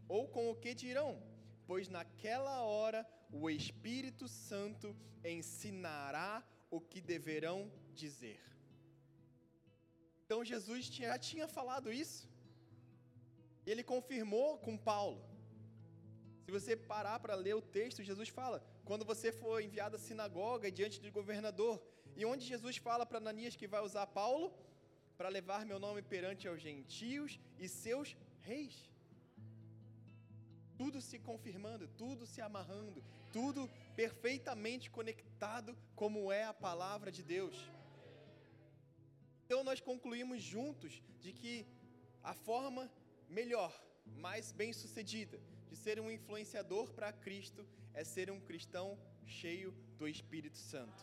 ou 0.07 0.23
com 0.29 0.49
o 0.49 0.55
que 0.55 0.73
dirão, 0.73 1.21
pois 1.67 1.89
naquela 1.89 2.63
hora 2.63 3.05
o 3.29 3.49
Espírito 3.49 4.25
Santo 4.29 4.95
ensinará 5.23 6.41
o 6.71 6.79
que 6.79 7.01
deverão 7.01 7.69
dizer. 7.93 8.41
Então 10.23 10.45
Jesus 10.45 10.85
já 10.85 11.19
tinha 11.19 11.47
falado 11.47 11.91
isso. 11.91 12.29
Ele 13.65 13.83
confirmou 13.83 14.57
com 14.59 14.77
Paulo. 14.77 15.28
Se 16.49 16.53
você 16.59 16.75
parar 16.75 17.17
para 17.23 17.35
ler 17.35 17.55
o 17.55 17.61
texto, 17.61 18.03
Jesus 18.09 18.29
fala: 18.37 18.57
quando 18.83 19.05
você 19.09 19.31
for 19.31 19.61
enviado 19.65 19.95
à 19.97 19.99
sinagoga 20.05 20.71
diante 20.77 20.99
do 20.99 21.11
governador, 21.17 21.75
e 22.19 22.25
onde 22.25 22.43
Jesus 22.43 22.77
fala 22.77 23.05
para 23.05 23.19
Ananias 23.19 23.55
que 23.55 23.67
vai 23.73 23.81
usar 23.87 24.07
Paulo 24.07 24.47
para 25.15 25.29
levar 25.29 25.63
meu 25.71 25.79
nome 25.83 26.01
perante 26.13 26.47
aos 26.47 26.59
gentios 26.59 27.39
e 27.59 27.67
seus 27.69 28.17
reis. 28.39 28.77
Tudo 30.79 30.99
se 31.09 31.19
confirmando, 31.19 31.87
tudo 32.03 32.25
se 32.25 32.41
amarrando, 32.41 33.03
tudo 33.31 33.69
perfeitamente 33.95 34.89
conectado, 34.89 35.77
como 35.95 36.31
é 36.31 36.45
a 36.45 36.59
palavra 36.67 37.11
de 37.11 37.21
Deus. 37.35 37.57
Então 39.45 39.63
nós 39.63 39.79
concluímos 39.91 40.41
juntos 40.41 40.99
de 41.19 41.31
que 41.31 41.53
a 42.23 42.33
forma 42.33 42.91
melhor, 43.39 43.71
mais 44.25 44.51
bem-sucedida 44.51 45.39
de 45.69 45.75
ser 45.75 45.99
um 45.99 46.09
influenciador 46.17 46.91
para 46.97 47.11
Cristo 47.11 47.65
é 47.93 48.03
ser 48.03 48.29
um 48.31 48.39
cristão 48.39 48.87
cheio 49.25 49.71
do 49.99 50.07
Espírito 50.07 50.57
Santo. 50.57 51.01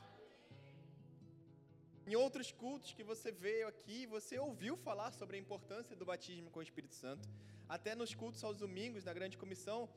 Em 2.09 2.15
outros 2.15 2.53
cultos 2.53 2.93
que 2.97 3.03
você 3.03 3.31
veio 3.33 3.67
aqui, 3.67 4.07
você 4.07 4.39
ouviu 4.39 4.77
falar 4.77 5.11
sobre 5.11 5.37
a 5.37 5.41
importância 5.41 5.97
do 5.97 6.05
batismo 6.05 6.51
com 6.51 6.61
o 6.61 6.63
Espírito 6.69 6.95
Santo. 6.95 7.29
Até 7.69 7.95
nos 7.97 8.15
cultos 8.15 8.43
aos 8.45 8.59
domingos, 8.65 9.05
na 9.05 9.13
grande 9.13 9.37
comissão, 9.37 9.89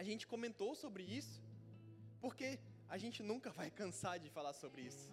a 0.00 0.02
gente 0.02 0.26
comentou 0.26 0.74
sobre 0.74 1.04
isso, 1.04 1.40
porque 2.20 2.58
a 2.88 2.98
gente 2.98 3.22
nunca 3.22 3.50
vai 3.58 3.70
cansar 3.70 4.18
de 4.18 4.28
falar 4.28 4.52
sobre 4.52 4.82
isso. 4.82 5.08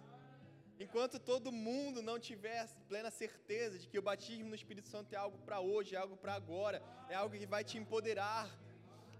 Enquanto 0.80 1.18
todo 1.18 1.50
mundo 1.52 2.00
não 2.02 2.18
tiver 2.18 2.68
plena 2.88 3.10
certeza 3.10 3.78
de 3.78 3.88
que 3.88 3.98
o 3.98 4.02
batismo 4.02 4.48
no 4.48 4.54
Espírito 4.54 4.88
Santo 4.88 5.12
é 5.12 5.16
algo 5.16 5.38
para 5.38 5.60
hoje, 5.60 5.94
é 5.94 5.98
algo 5.98 6.16
para 6.16 6.34
agora, 6.34 6.82
é 7.08 7.14
algo 7.14 7.36
que 7.36 7.46
vai 7.46 7.62
te 7.64 7.78
empoderar, 7.78 8.46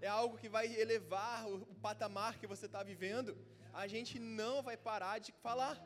é 0.01 0.07
algo 0.07 0.37
que 0.37 0.49
vai 0.49 0.67
elevar 0.83 1.47
o, 1.47 1.55
o 1.73 1.75
patamar 1.75 2.37
que 2.39 2.47
você 2.47 2.65
está 2.65 2.81
vivendo, 2.83 3.37
a 3.73 3.85
gente 3.87 4.19
não 4.19 4.61
vai 4.61 4.77
parar 4.77 5.19
de 5.19 5.31
falar. 5.31 5.77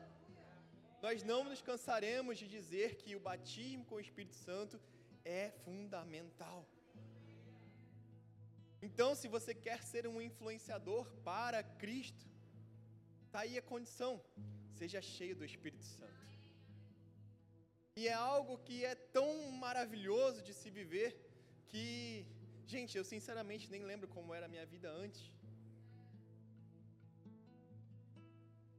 Nós 1.02 1.22
não 1.22 1.44
nos 1.44 1.60
cansaremos 1.60 2.38
de 2.38 2.46
dizer 2.48 2.96
que 2.96 3.14
o 3.14 3.20
batismo 3.20 3.84
com 3.84 3.96
o 3.96 4.00
Espírito 4.00 4.34
Santo 4.34 4.80
é 5.24 5.50
fundamental. 5.64 6.66
Então, 8.80 9.14
se 9.14 9.26
você 9.28 9.54
quer 9.54 9.82
ser 9.82 10.06
um 10.06 10.20
influenciador 10.20 11.10
para 11.24 11.62
Cristo, 11.62 12.26
está 13.26 13.40
aí 13.40 13.56
a 13.58 13.62
condição 13.62 14.20
seja 14.74 15.00
cheio 15.00 15.36
do 15.36 15.44
Espírito 15.44 15.84
Santo. 15.84 16.22
E 17.96 18.08
é 18.08 18.12
algo 18.12 18.58
que 18.58 18.84
é 18.84 18.94
tão 18.94 19.28
maravilhoso 19.52 20.42
de 20.42 20.52
se 20.52 20.68
viver 20.68 21.10
que, 21.68 22.26
gente, 22.72 22.92
eu 22.98 23.04
sinceramente 23.12 23.70
nem 23.74 23.82
lembro 23.90 24.08
como 24.14 24.34
era 24.36 24.46
a 24.46 24.52
minha 24.54 24.66
vida 24.74 24.88
antes. 25.04 25.22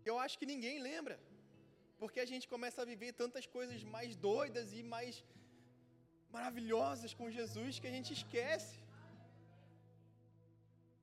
Eu 0.10 0.16
acho 0.24 0.38
que 0.40 0.52
ninguém 0.54 0.78
lembra, 0.90 1.16
porque 2.02 2.20
a 2.24 2.30
gente 2.32 2.48
começa 2.54 2.80
a 2.82 2.90
viver 2.94 3.12
tantas 3.22 3.46
coisas 3.58 3.84
mais 3.96 4.12
doidas 4.30 4.74
e 4.80 4.84
mais 4.96 5.24
maravilhosas 6.36 7.14
com 7.20 7.36
Jesus 7.38 7.80
que 7.82 7.90
a 7.92 7.96
gente 7.98 8.12
esquece. 8.20 8.76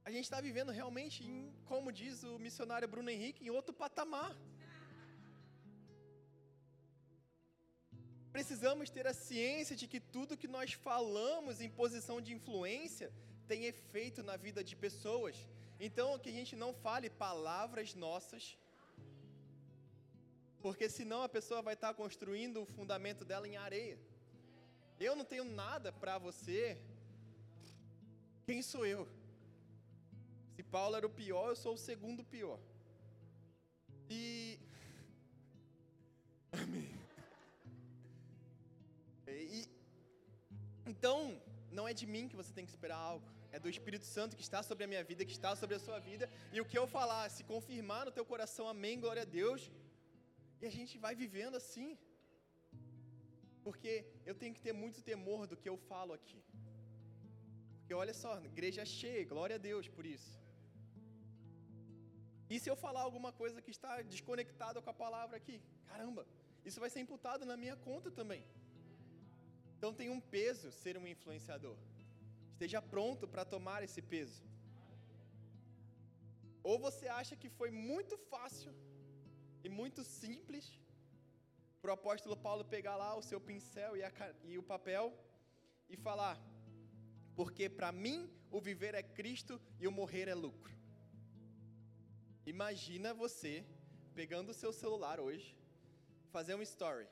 A 0.08 0.10
gente 0.14 0.26
está 0.28 0.40
vivendo 0.48 0.76
realmente, 0.80 1.18
em, 1.28 1.36
como 1.70 1.96
diz 2.00 2.22
o 2.30 2.38
missionário 2.46 2.88
Bruno 2.94 3.10
Henrique, 3.14 3.44
em 3.46 3.52
outro 3.58 3.74
patamar. 3.82 4.32
Precisamos 8.36 8.88
ter 8.96 9.06
a 9.06 9.14
ciência 9.28 9.74
de 9.80 9.86
que 9.92 10.00
tudo 10.14 10.40
que 10.42 10.48
nós 10.56 10.72
falamos 10.72 11.60
em 11.60 11.70
posição 11.80 12.18
de 12.26 12.32
influência 12.38 13.08
tem 13.50 13.66
efeito 13.72 14.22
na 14.28 14.36
vida 14.46 14.60
de 14.68 14.74
pessoas. 14.84 15.36
Então, 15.86 16.18
que 16.22 16.30
a 16.30 16.38
gente 16.38 16.54
não 16.62 16.70
fale 16.84 17.08
palavras 17.10 17.94
nossas, 17.94 18.56
porque 20.64 20.88
senão 20.88 21.20
a 21.22 21.28
pessoa 21.36 21.60
vai 21.68 21.74
estar 21.74 21.92
construindo 22.02 22.62
o 22.62 22.70
fundamento 22.76 23.22
dela 23.30 23.46
em 23.48 23.56
areia. 23.56 23.98
Eu 25.08 25.14
não 25.18 25.24
tenho 25.32 25.44
nada 25.44 25.90
para 25.92 26.16
você. 26.26 26.62
Quem 28.46 28.62
sou 28.62 28.84
eu? 28.86 29.02
Se 30.54 30.62
Paulo 30.62 30.96
era 30.96 31.06
o 31.06 31.16
pior, 31.22 31.48
eu 31.48 31.56
sou 31.56 31.74
o 31.74 31.84
segundo 31.90 32.22
pior. 32.24 32.58
E. 34.08 34.58
então, 41.02 41.20
não 41.76 41.84
é 41.90 41.92
de 42.00 42.06
mim 42.12 42.28
que 42.30 42.36
você 42.40 42.52
tem 42.56 42.66
que 42.66 42.74
esperar 42.74 42.98
algo. 43.12 43.28
É 43.54 43.58
do 43.62 43.70
Espírito 43.74 44.06
Santo 44.16 44.36
que 44.38 44.44
está 44.48 44.60
sobre 44.68 44.82
a 44.84 44.90
minha 44.90 45.02
vida, 45.08 45.24
que 45.28 45.36
está 45.38 45.50
sobre 45.60 45.74
a 45.78 45.80
sua 45.86 45.98
vida. 46.08 46.24
E 46.54 46.60
o 46.62 46.66
que 46.70 46.78
eu 46.80 46.84
falar, 46.96 47.24
se 47.36 47.42
confirmar 47.52 48.02
no 48.06 48.12
teu 48.16 48.24
coração, 48.32 48.66
amém, 48.74 49.00
glória 49.04 49.22
a 49.22 49.30
Deus. 49.40 49.62
E 50.60 50.66
a 50.70 50.72
gente 50.76 50.94
vai 51.04 51.12
vivendo 51.22 51.56
assim. 51.60 51.88
Porque 53.64 53.92
eu 54.30 54.36
tenho 54.42 54.54
que 54.56 54.64
ter 54.66 54.74
muito 54.82 55.02
temor 55.10 55.42
do 55.50 55.58
que 55.60 55.68
eu 55.72 55.76
falo 55.90 56.12
aqui. 56.18 56.40
Porque 57.78 57.94
olha 58.02 58.14
só, 58.22 58.32
igreja 58.52 58.84
cheia, 58.84 59.30
glória 59.34 59.56
a 59.56 59.64
Deus 59.70 59.88
por 59.96 60.06
isso. 60.14 60.32
E 62.52 62.60
se 62.62 62.70
eu 62.72 62.76
falar 62.86 63.02
alguma 63.08 63.32
coisa 63.42 63.60
que 63.66 63.72
está 63.76 63.92
desconectada 64.14 64.80
com 64.80 64.90
a 64.94 65.00
palavra 65.04 65.36
aqui? 65.42 65.58
Caramba, 65.90 66.24
isso 66.64 66.80
vai 66.84 66.90
ser 66.94 67.00
imputado 67.06 67.44
na 67.52 67.56
minha 67.64 67.76
conta 67.88 68.10
também. 68.22 68.44
Então 69.82 69.92
tem 70.00 70.10
um 70.10 70.20
peso 70.20 70.70
ser 70.70 70.96
um 70.96 71.08
influenciador. 71.12 71.76
Esteja 72.52 72.80
pronto 72.80 73.26
para 73.26 73.44
tomar 73.44 73.82
esse 73.82 74.00
peso. 74.00 74.40
Ou 76.62 76.78
você 76.78 77.08
acha 77.08 77.34
que 77.34 77.48
foi 77.48 77.72
muito 77.72 78.16
fácil 78.16 78.72
e 79.64 79.68
muito 79.68 80.04
simples 80.04 80.66
para 81.80 81.90
o 81.90 81.94
apóstolo 81.94 82.36
Paulo 82.36 82.64
pegar 82.64 82.94
lá 82.94 83.16
o 83.16 83.24
seu 83.30 83.40
pincel 83.40 83.96
e, 83.96 84.04
a, 84.04 84.12
e 84.44 84.56
o 84.56 84.62
papel 84.62 85.12
e 85.90 85.96
falar: 85.96 86.36
porque 87.34 87.68
para 87.68 87.90
mim 87.90 88.30
o 88.52 88.60
viver 88.60 88.94
é 88.94 89.02
Cristo 89.02 89.60
e 89.80 89.88
o 89.88 89.96
morrer 90.00 90.28
é 90.28 90.36
lucro. 90.46 90.72
Imagina 92.46 93.12
você 93.12 93.66
pegando 94.14 94.50
o 94.50 94.58
seu 94.62 94.72
celular 94.72 95.18
hoje, 95.18 95.58
fazer 96.30 96.54
um 96.54 96.62
story. 96.62 97.08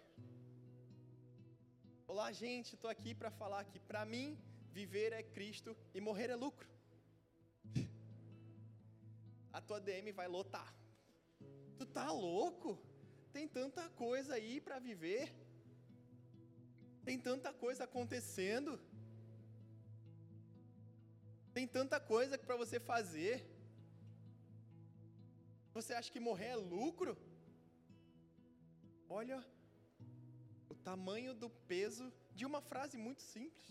Olá, 2.12 2.29
gente, 2.33 2.75
estou 2.75 2.90
aqui 2.90 3.14
para 3.14 3.31
falar 3.31 3.64
que 3.67 3.79
para 3.79 4.05
mim 4.05 4.37
viver 4.73 5.12
é 5.12 5.23
Cristo 5.23 5.76
e 5.95 6.00
morrer 6.00 6.29
é 6.29 6.35
lucro. 6.35 6.69
A 9.57 9.61
tua 9.61 9.79
DM 9.81 10.11
vai 10.11 10.26
lotar. 10.26 10.75
Tu 11.79 11.87
tá 11.87 12.11
louco? 12.11 12.71
Tem 13.33 13.47
tanta 13.47 13.88
coisa 13.90 14.35
aí 14.35 14.61
para 14.61 14.81
viver. 14.81 15.33
Tem 17.05 17.17
tanta 17.29 17.52
coisa 17.52 17.85
acontecendo. 17.85 18.73
Tem 21.55 21.69
tanta 21.79 22.00
coisa 22.00 22.37
para 22.37 22.57
você 22.57 22.81
fazer. 22.81 23.37
Você 25.73 25.95
acha 25.95 26.11
que 26.11 26.19
morrer 26.19 26.50
é 26.57 26.57
lucro? 26.57 27.17
Olha 29.09 29.40
tamanho 30.89 31.33
do 31.43 31.49
peso 31.73 32.13
de 32.35 32.45
uma 32.51 32.61
frase 32.71 32.97
muito 33.07 33.23
simples 33.23 33.67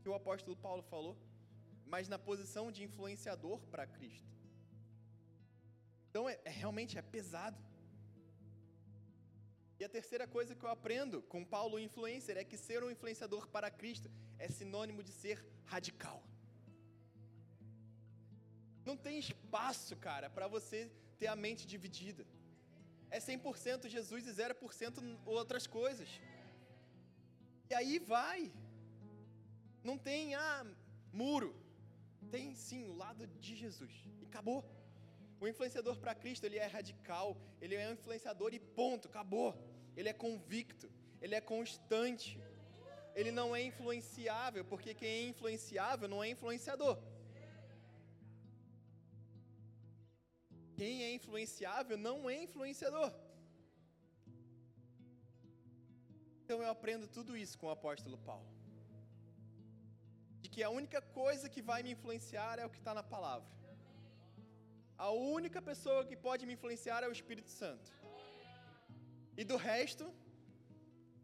que 0.00 0.08
o 0.08 0.14
apóstolo 0.14 0.56
Paulo 0.56 0.82
falou, 0.82 1.16
mas 1.86 2.08
na 2.12 2.18
posição 2.18 2.64
de 2.70 2.82
influenciador 2.88 3.60
para 3.72 3.86
Cristo. 3.86 4.32
Então 6.08 6.28
é, 6.28 6.38
é, 6.44 6.50
realmente 6.50 6.98
é 6.98 7.02
pesado. 7.02 7.60
E 9.78 9.84
a 9.84 9.88
terceira 9.88 10.26
coisa 10.36 10.54
que 10.54 10.64
eu 10.64 10.70
aprendo 10.70 11.22
com 11.32 11.50
Paulo 11.56 11.78
influencer 11.78 12.36
é 12.36 12.44
que 12.44 12.56
ser 12.56 12.84
um 12.84 12.90
influenciador 12.90 13.48
para 13.48 13.70
Cristo 13.70 14.10
é 14.38 14.48
sinônimo 14.48 15.02
de 15.02 15.12
ser 15.22 15.44
radical. 15.64 16.22
Não 18.84 18.96
tem 18.96 19.18
espaço, 19.18 19.96
cara, 19.96 20.28
para 20.28 20.46
você 20.46 20.90
ter 21.18 21.26
a 21.26 21.36
mente 21.36 21.66
dividida. 21.66 22.24
É 23.10 23.18
100% 23.18 23.88
Jesus 23.88 24.26
e 24.26 24.32
0% 24.32 25.18
outras 25.24 25.66
coisas. 25.66 26.08
E 27.70 27.74
aí 27.74 27.98
vai. 27.98 28.52
Não 29.82 29.96
tem, 29.96 30.34
ah, 30.34 30.66
muro. 31.12 31.54
Tem 32.30 32.54
sim 32.54 32.84
o 32.84 32.94
lado 32.94 33.26
de 33.26 33.54
Jesus. 33.54 33.92
E 34.20 34.26
acabou. 34.26 34.64
O 35.40 35.46
influenciador 35.46 35.96
para 35.98 36.14
Cristo, 36.14 36.44
ele 36.44 36.58
é 36.58 36.66
radical, 36.66 37.36
ele 37.60 37.74
é 37.74 37.88
um 37.88 37.92
influenciador 37.92 38.54
e 38.54 38.58
ponto, 38.58 39.08
acabou. 39.08 39.54
Ele 39.96 40.08
é 40.08 40.12
convicto, 40.12 40.90
ele 41.20 41.34
é 41.34 41.40
constante. 41.40 42.40
Ele 43.14 43.30
não 43.30 43.54
é 43.54 43.62
influenciável, 43.62 44.64
porque 44.64 44.92
quem 44.92 45.08
é 45.08 45.28
influenciável 45.28 46.08
não 46.08 46.22
é 46.22 46.28
influenciador. 46.30 46.98
Quem 50.78 51.02
é 51.04 51.14
influenciável 51.18 51.96
não 51.96 52.16
é 52.28 52.42
influenciador. 52.46 53.12
Então 56.42 56.58
eu 56.62 56.70
aprendo 56.76 57.06
tudo 57.16 57.36
isso 57.44 57.56
com 57.58 57.68
o 57.68 57.76
apóstolo 57.78 58.18
Paulo 58.30 58.54
de 60.44 60.50
que 60.54 60.62
a 60.62 60.70
única 60.78 61.00
coisa 61.20 61.48
que 61.52 61.62
vai 61.70 61.82
me 61.84 61.92
influenciar 61.96 62.54
é 62.62 62.66
o 62.66 62.72
que 62.72 62.80
está 62.82 62.92
na 62.98 63.02
palavra. 63.14 63.48
A 65.06 65.10
única 65.10 65.60
pessoa 65.68 66.04
que 66.08 66.16
pode 66.26 66.42
me 66.48 66.52
influenciar 66.56 66.98
é 67.02 67.08
o 67.08 67.16
Espírito 67.18 67.50
Santo. 67.60 67.90
E 69.40 69.42
do 69.50 69.56
resto, 69.56 70.04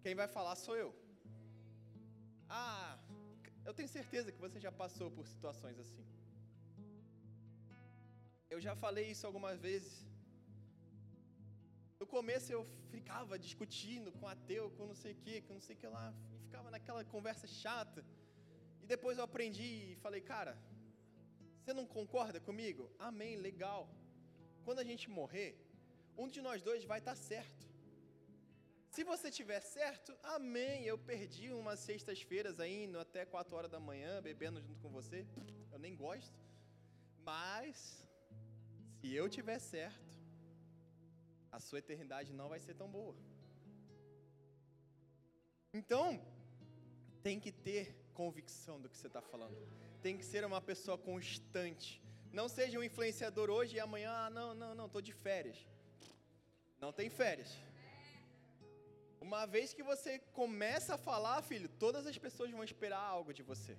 quem 0.02 0.14
vai 0.20 0.26
falar 0.36 0.54
sou 0.56 0.76
eu. 0.84 0.90
Ah, 2.48 2.98
eu 3.66 3.74
tenho 3.74 3.90
certeza 3.98 4.32
que 4.32 4.40
você 4.46 4.58
já 4.66 4.72
passou 4.72 5.10
por 5.10 5.26
situações 5.34 5.78
assim. 5.84 6.06
Eu 8.54 8.60
já 8.66 8.74
falei 8.84 9.06
isso 9.14 9.26
algumas 9.26 9.58
vezes. 9.68 9.92
No 12.00 12.06
começo 12.16 12.48
eu 12.56 12.62
ficava 12.94 13.38
discutindo 13.38 14.10
com 14.18 14.26
ateu, 14.34 14.64
com 14.76 14.86
não 14.92 14.98
sei 15.02 15.12
o 15.12 15.20
que, 15.24 15.42
com 15.42 15.54
não 15.58 15.64
sei 15.66 15.76
o 15.76 15.78
que 15.80 15.86
lá, 15.86 16.06
e 16.34 16.38
ficava 16.46 16.70
naquela 16.74 17.04
conversa 17.04 17.46
chata 17.46 18.02
depois 18.92 19.16
eu 19.18 19.24
aprendi 19.24 19.68
e 19.90 19.96
falei, 20.04 20.20
cara, 20.32 20.52
você 21.58 21.72
não 21.78 21.86
concorda 21.96 22.38
comigo? 22.48 22.84
Amém, 23.08 23.34
legal. 23.48 23.82
Quando 24.64 24.80
a 24.80 24.86
gente 24.90 25.04
morrer, 25.18 25.50
um 26.22 26.28
de 26.34 26.40
nós 26.46 26.60
dois 26.68 26.82
vai 26.92 26.98
estar 26.98 27.16
tá 27.16 27.22
certo. 27.30 27.64
Se 28.94 29.04
você 29.10 29.28
tiver 29.38 29.60
certo, 29.60 30.10
amém. 30.36 30.78
Eu 30.92 30.98
perdi 31.12 31.52
umas 31.60 31.78
sextas-feiras 31.88 32.58
aí, 32.64 32.78
até 33.04 33.24
4 33.24 33.56
horas 33.56 33.70
da 33.70 33.78
manhã, 33.90 34.20
bebendo 34.20 34.60
junto 34.66 34.80
com 34.84 34.90
você. 34.98 35.20
Eu 35.74 35.78
nem 35.78 35.94
gosto. 35.94 36.36
Mas, 37.30 37.76
se 39.00 39.14
eu 39.14 39.28
tiver 39.28 39.58
certo, 39.58 40.10
a 41.50 41.58
sua 41.58 41.78
eternidade 41.78 42.32
não 42.32 42.48
vai 42.48 42.60
ser 42.60 42.74
tão 42.74 42.88
boa. 42.88 43.14
Então, 45.72 46.06
tem 47.22 47.38
que 47.44 47.52
ter 47.52 47.84
convicção 48.12 48.76
do 48.80 48.88
que 48.90 48.96
você 48.96 49.06
está 49.06 49.22
falando. 49.32 49.56
Tem 50.02 50.16
que 50.18 50.24
ser 50.24 50.44
uma 50.44 50.60
pessoa 50.60 50.98
constante. 50.98 52.02
Não 52.32 52.46
seja 52.48 52.78
um 52.78 52.84
influenciador 52.88 53.48
hoje 53.50 53.76
e 53.76 53.80
amanhã, 53.80 54.12
ah, 54.12 54.30
não, 54.30 54.48
não, 54.54 54.74
não, 54.74 54.86
estou 54.86 55.02
de 55.08 55.12
férias. 55.12 55.58
Não 56.80 56.92
tem 56.92 57.08
férias. 57.08 57.50
Uma 59.20 59.46
vez 59.46 59.72
que 59.76 59.82
você 59.82 60.18
começa 60.40 60.94
a 60.94 60.98
falar, 60.98 61.42
filho, 61.42 61.68
todas 61.84 62.06
as 62.06 62.18
pessoas 62.18 62.50
vão 62.50 62.64
esperar 62.64 63.02
algo 63.16 63.32
de 63.38 63.42
você. 63.42 63.76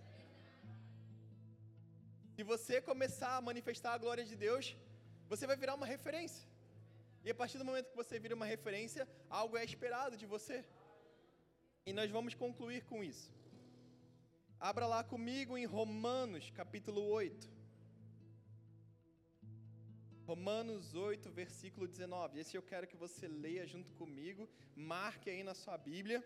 Se 2.36 2.44
você 2.44 2.82
começar 2.82 3.36
a 3.38 3.42
manifestar 3.50 3.94
a 3.94 3.98
glória 3.98 4.26
de 4.32 4.36
Deus, 4.36 4.76
você 5.32 5.46
vai 5.50 5.56
virar 5.62 5.76
uma 5.80 5.90
referência. 5.96 6.46
E 7.26 7.30
a 7.34 7.36
partir 7.40 7.58
do 7.60 7.68
momento 7.68 7.92
que 7.92 8.02
você 8.04 8.16
vira 8.24 8.36
uma 8.40 8.48
referência, 8.54 9.04
algo 9.30 9.56
é 9.60 9.64
esperado 9.64 10.16
de 10.22 10.26
você. 10.34 10.58
E 11.90 11.94
nós 12.00 12.10
vamos 12.16 12.34
concluir 12.44 12.82
com 12.90 13.00
isso. 13.12 13.28
Abra 14.70 14.86
lá 14.94 15.02
comigo 15.14 15.58
em 15.58 15.68
Romanos, 15.78 16.46
capítulo 16.60 17.02
8. 17.02 17.50
Romanos 20.32 20.94
8, 20.96 21.32
versículo 21.42 21.88
19. 21.88 22.40
Esse 22.42 22.58
eu 22.58 22.64
quero 22.72 22.90
que 22.92 23.02
você 23.06 23.26
leia 23.46 23.66
junto 23.74 23.94
comigo. 24.02 24.50
Marque 24.76 25.30
aí 25.30 25.44
na 25.50 25.56
sua 25.62 25.78
Bíblia. 25.78 26.20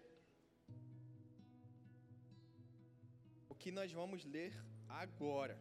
O 3.48 3.56
que 3.62 3.72
nós 3.80 3.92
vamos 3.92 4.26
ler 4.26 4.52
agora. 5.04 5.56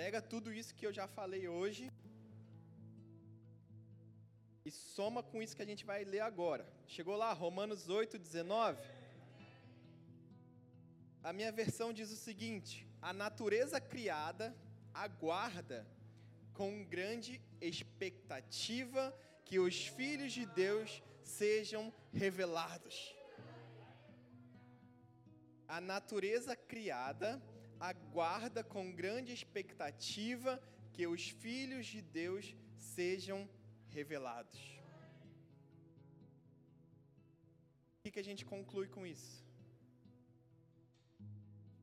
Pega 0.00 0.20
tudo 0.34 0.52
isso 0.60 0.74
que 0.74 0.86
eu 0.88 0.92
já 1.00 1.06
falei 1.18 1.46
hoje 1.60 1.84
e 4.68 4.70
soma 4.70 5.22
com 5.22 5.42
isso 5.42 5.56
que 5.56 5.62
a 5.62 5.70
gente 5.70 5.84
vai 5.90 6.04
ler 6.04 6.20
agora. 6.20 6.64
Chegou 6.86 7.16
lá, 7.16 7.32
Romanos 7.32 7.88
8, 7.88 8.18
19. 8.18 8.78
A 11.22 11.32
minha 11.32 11.50
versão 11.50 11.90
diz 11.90 12.10
o 12.10 12.16
seguinte: 12.16 12.86
a 13.00 13.12
natureza 13.12 13.80
criada 13.80 14.54
aguarda 14.92 15.86
com 16.52 16.84
grande 16.84 17.40
expectativa 17.62 19.02
que 19.46 19.58
os 19.58 19.86
filhos 19.86 20.32
de 20.32 20.44
Deus 20.44 21.02
sejam 21.22 21.92
revelados. 22.12 23.16
A 25.66 25.80
natureza 25.80 26.54
criada 26.54 27.42
aguarda 27.80 28.62
com 28.62 28.92
grande 28.92 29.32
expectativa 29.32 30.60
que 30.92 31.06
os 31.06 31.30
filhos 31.30 31.86
de 31.86 32.02
Deus 32.02 32.54
sejam 32.76 33.38
revelados. 33.38 33.57
O 38.04 38.10
que 38.10 38.18
a 38.18 38.24
gente 38.24 38.44
conclui 38.44 38.88
com 38.88 39.06
isso? 39.06 39.44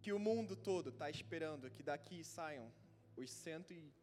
Que 0.02 0.12
o 0.12 0.20
mundo 0.20 0.56
todo 0.56 0.90
está 0.90 1.10
esperando 1.10 1.70
que 1.70 1.84
daqui 1.84 2.24
saiam 2.24 2.72
os 3.16 3.30
cento 3.32 3.72
e 3.74 3.94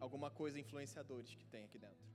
alguma 0.00 0.30
coisa 0.30 0.58
influenciadores 0.58 1.34
que 1.34 1.46
tem 1.46 1.64
aqui 1.64 1.78
dentro. 1.78 2.06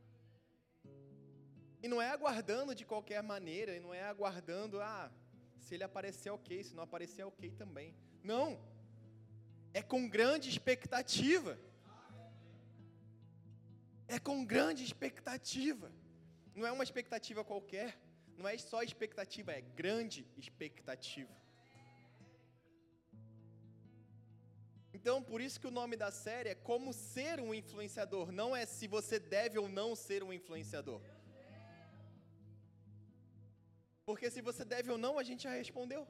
E 1.84 1.88
não 1.88 2.02
é 2.02 2.10
aguardando 2.10 2.76
de 2.76 2.86
qualquer 2.86 3.24
maneira, 3.24 3.76
e 3.76 3.80
não 3.80 3.94
é 3.94 4.04
aguardando, 4.04 4.80
ah, 4.82 5.12
se 5.58 5.74
ele 5.76 5.84
aparecer 5.84 6.30
ok, 6.30 6.64
se 6.64 6.76
não 6.76 6.84
aparecer 6.84 7.24
ok 7.24 7.52
também. 7.52 7.96
Não. 8.24 8.60
É 9.74 9.82
com 9.82 10.08
grande 10.08 10.50
expectativa. 10.50 11.58
É 14.16 14.18
com 14.28 14.38
grande 14.54 14.82
expectativa. 14.90 15.88
Não 16.54 16.66
é 16.70 16.72
uma 16.78 16.84
expectativa 16.88 17.42
qualquer. 17.52 17.90
Não 18.38 18.48
é 18.52 18.58
só 18.58 18.80
expectativa, 18.88 19.54
é 19.60 19.62
grande 19.84 20.22
expectativa. 20.44 21.34
Então, 24.98 25.16
por 25.30 25.40
isso 25.46 25.60
que 25.62 25.70
o 25.72 25.78
nome 25.80 25.96
da 26.04 26.12
série 26.12 26.50
é 26.50 26.56
Como 26.70 26.92
Ser 26.92 27.40
um 27.46 27.54
Influenciador. 27.54 28.32
Não 28.42 28.50
é 28.56 28.66
se 28.66 28.86
você 28.96 29.18
deve 29.18 29.58
ou 29.58 29.70
não 29.80 29.90
ser 29.96 30.22
um 30.24 30.34
influenciador. 30.40 31.02
Porque 34.06 34.30
se 34.30 34.42
você 34.42 34.66
deve 34.66 34.92
ou 34.92 34.98
não, 35.06 35.18
a 35.18 35.24
gente 35.24 35.44
já 35.44 35.54
respondeu. 35.64 36.06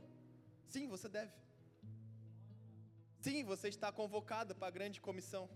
Sim, 0.68 0.88
você 0.88 1.08
deve. 1.08 1.32
Sim, 3.20 3.44
você 3.44 3.68
está 3.68 3.92
convocado 3.92 4.56
para 4.56 4.70
a 4.70 4.78
grande 4.80 5.00
comissão. 5.00 5.48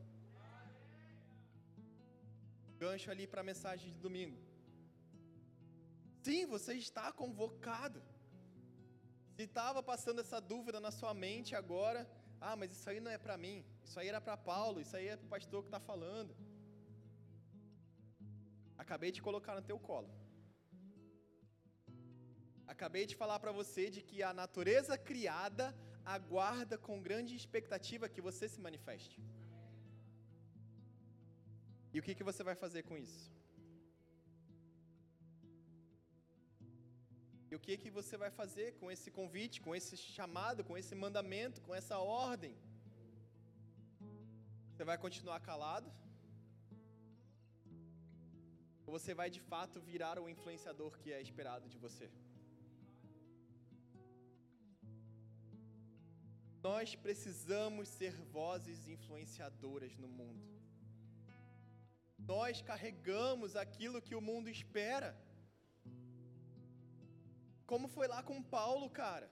Gancho 2.85 3.09
ali 3.13 3.25
para 3.31 3.41
a 3.43 3.49
mensagem 3.51 3.87
de 3.93 3.99
domingo. 4.07 4.37
Sim, 6.25 6.41
você 6.55 6.73
está 6.85 7.05
convocado. 7.21 7.99
Se 9.35 9.43
estava 9.49 9.81
passando 9.91 10.21
essa 10.23 10.39
dúvida 10.53 10.79
na 10.85 10.91
sua 10.99 11.13
mente 11.25 11.51
agora, 11.61 12.01
ah, 12.47 12.55
mas 12.59 12.71
isso 12.75 12.87
aí 12.89 12.99
não 13.05 13.11
é 13.17 13.19
para 13.25 13.37
mim, 13.45 13.57
isso 13.87 13.97
aí 13.99 14.07
era 14.11 14.21
para 14.25 14.37
Paulo, 14.51 14.77
isso 14.83 14.95
aí 14.97 15.07
é 15.13 15.17
para 15.17 15.27
o 15.27 15.33
pastor 15.35 15.61
que 15.63 15.71
está 15.71 15.81
falando. 15.91 16.33
Acabei 18.83 19.11
de 19.15 19.21
colocar 19.27 19.55
no 19.55 19.65
teu 19.69 19.79
colo. 19.89 20.11
Acabei 22.73 23.05
de 23.11 23.15
falar 23.21 23.39
para 23.43 23.53
você 23.61 23.83
de 23.95 24.01
que 24.09 24.19
a 24.29 24.33
natureza 24.43 24.95
criada 25.09 25.65
aguarda 26.17 26.77
com 26.85 27.05
grande 27.09 27.33
expectativa 27.41 28.11
que 28.13 28.25
você 28.29 28.47
se 28.53 28.61
manifeste. 28.67 29.17
E 31.95 31.99
o 31.99 32.03
que, 32.05 32.13
que 32.19 32.25
você 32.29 32.43
vai 32.47 32.55
fazer 32.61 32.81
com 32.87 32.95
isso? 33.03 33.25
E 37.49 37.53
o 37.57 37.59
que, 37.65 37.75
que 37.81 37.89
você 37.97 38.15
vai 38.23 38.29
fazer 38.39 38.67
com 38.79 38.87
esse 38.93 39.09
convite, 39.17 39.61
com 39.65 39.73
esse 39.79 39.95
chamado, 40.15 40.65
com 40.69 40.75
esse 40.81 40.93
mandamento, 41.03 41.61
com 41.67 41.73
essa 41.79 41.97
ordem? 42.29 42.53
Você 44.71 44.83
vai 44.89 44.97
continuar 45.05 45.39
calado? 45.39 45.89
Ou 48.85 48.91
você 48.97 49.13
vai 49.21 49.29
de 49.37 49.39
fato 49.51 49.85
virar 49.91 50.17
o 50.23 50.27
influenciador 50.33 50.91
que 50.99 51.13
é 51.13 51.21
esperado 51.21 51.69
de 51.75 51.79
você? 51.85 52.09
Nós 56.67 56.93
precisamos 57.07 57.87
ser 57.87 58.13
vozes 58.37 58.85
influenciadoras 58.97 59.95
no 60.03 60.09
mundo. 60.19 60.54
Nós 62.33 62.61
carregamos 62.69 63.55
aquilo 63.63 64.01
que 64.07 64.15
o 64.19 64.25
mundo 64.29 64.49
espera. 64.57 65.09
Como 67.71 67.87
foi 67.95 68.07
lá 68.13 68.21
com 68.29 68.47
Paulo, 68.57 68.87
cara. 69.01 69.27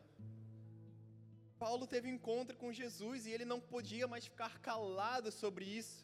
Paulo 1.64 1.86
teve 1.94 2.08
um 2.08 2.16
encontro 2.18 2.56
com 2.62 2.78
Jesus 2.82 3.26
e 3.26 3.32
ele 3.36 3.46
não 3.52 3.60
podia 3.74 4.08
mais 4.14 4.26
ficar 4.32 4.54
calado 4.70 5.32
sobre 5.42 5.66
isso. 5.80 6.00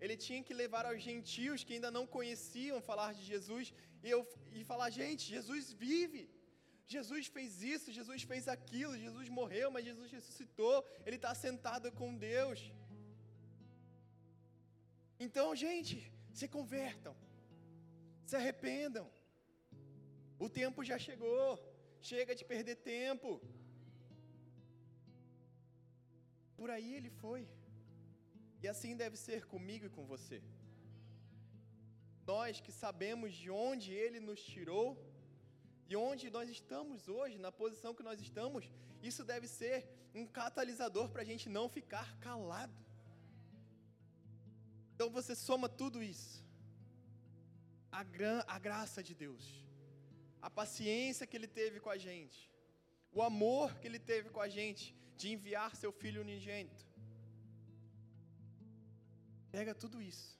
Ele 0.00 0.16
tinha 0.26 0.42
que 0.46 0.54
levar 0.62 0.84
aos 0.86 1.00
gentios 1.08 1.62
que 1.64 1.74
ainda 1.74 1.90
não 1.96 2.06
conheciam 2.16 2.80
falar 2.90 3.10
de 3.18 3.24
Jesus 3.32 3.72
e, 4.02 4.10
eu, 4.16 4.20
e 4.58 4.64
falar: 4.70 4.88
gente, 5.00 5.22
Jesus 5.36 5.72
vive. 5.86 6.22
Jesus 6.94 7.26
fez 7.34 7.62
isso, 7.74 7.92
Jesus 7.98 8.22
fez 8.30 8.48
aquilo, 8.54 9.02
Jesus 9.06 9.28
morreu, 9.28 9.70
mas 9.70 9.84
Jesus 9.84 10.10
ressuscitou, 10.16 10.76
ele 11.06 11.18
está 11.20 11.32
sentado 11.46 11.92
com 11.92 12.16
Deus. 12.16 12.60
Então, 15.26 15.46
gente, 15.64 15.96
se 16.38 16.46
convertam, 16.56 17.14
se 18.28 18.34
arrependam. 18.40 19.06
O 20.44 20.48
tempo 20.60 20.82
já 20.90 20.98
chegou, 21.06 21.46
chega 22.10 22.34
de 22.38 22.44
perder 22.52 22.76
tempo. 22.76 23.28
Por 26.58 26.70
aí 26.76 26.90
ele 26.98 27.10
foi. 27.22 27.42
E 28.62 28.66
assim 28.72 28.94
deve 29.02 29.16
ser 29.26 29.40
comigo 29.52 29.84
e 29.86 29.94
com 29.96 30.06
você. 30.14 30.38
Nós 32.32 32.60
que 32.64 32.72
sabemos 32.72 33.30
de 33.42 33.50
onde 33.50 33.92
ele 34.02 34.20
nos 34.28 34.40
tirou 34.52 34.88
e 35.90 35.96
onde 36.08 36.30
nós 36.36 36.48
estamos 36.48 37.08
hoje, 37.08 37.36
na 37.46 37.52
posição 37.62 37.94
que 37.98 38.08
nós 38.08 38.20
estamos, 38.26 38.70
isso 39.02 39.22
deve 39.32 39.46
ser 39.48 39.78
um 40.14 40.24
catalisador 40.40 41.08
para 41.10 41.22
a 41.22 41.28
gente 41.30 41.48
não 41.48 41.66
ficar 41.68 42.08
calado. 42.26 42.78
Então 45.00 45.10
você 45.18 45.34
soma 45.34 45.66
tudo 45.66 46.02
isso. 46.02 46.44
A, 47.90 48.02
gra 48.02 48.44
a 48.46 48.58
graça 48.58 49.02
de 49.02 49.14
Deus, 49.14 49.44
a 50.42 50.50
paciência 50.50 51.26
que 51.26 51.34
Ele 51.38 51.48
teve 51.48 51.80
com 51.80 51.88
a 51.88 51.96
gente, 51.96 52.52
o 53.10 53.22
amor 53.22 53.78
que 53.78 53.86
Ele 53.88 53.98
teve 53.98 54.28
com 54.28 54.42
a 54.42 54.48
gente 54.56 54.94
de 55.16 55.30
enviar 55.32 55.74
Seu 55.74 55.90
Filho 55.90 56.20
unigênito. 56.20 56.84
Pega 59.50 59.74
tudo 59.74 60.02
isso. 60.02 60.38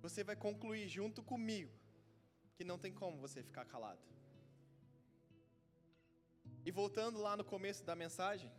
Você 0.00 0.24
vai 0.24 0.34
concluir 0.34 0.88
junto 0.88 1.22
comigo 1.22 1.72
que 2.56 2.64
não 2.64 2.76
tem 2.76 2.92
como 2.92 3.20
você 3.20 3.40
ficar 3.40 3.64
calado. 3.64 4.02
E 6.66 6.72
voltando 6.72 7.20
lá 7.20 7.36
no 7.36 7.44
começo 7.44 7.84
da 7.84 7.94
mensagem, 7.94 8.50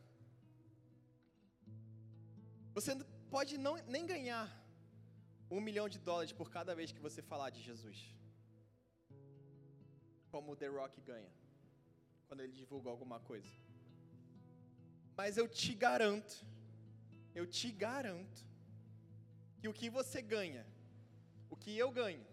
você 2.74 2.96
pode 3.36 3.54
não, 3.66 3.76
nem 3.96 4.06
ganhar 4.14 4.46
um 5.56 5.62
milhão 5.68 5.88
de 5.94 6.00
dólares 6.10 6.34
por 6.40 6.48
cada 6.56 6.74
vez 6.80 6.92
que 6.96 7.06
você 7.08 7.22
falar 7.32 7.50
de 7.56 7.62
Jesus. 7.70 7.98
Como 10.34 10.52
o 10.52 10.56
The 10.62 10.70
Rock 10.78 11.02
ganha, 11.02 11.34
quando 12.28 12.42
ele 12.44 12.54
divulga 12.62 12.90
alguma 12.92 13.20
coisa. 13.32 13.52
Mas 15.20 15.38
eu 15.42 15.48
te 15.62 15.74
garanto, 15.86 16.36
eu 17.40 17.46
te 17.58 17.72
garanto, 17.86 18.42
que 19.60 19.68
o 19.72 19.74
que 19.80 19.90
você 19.98 20.22
ganha, 20.36 20.64
o 21.50 21.58
que 21.64 21.74
eu 21.84 21.90
ganho, 22.02 22.26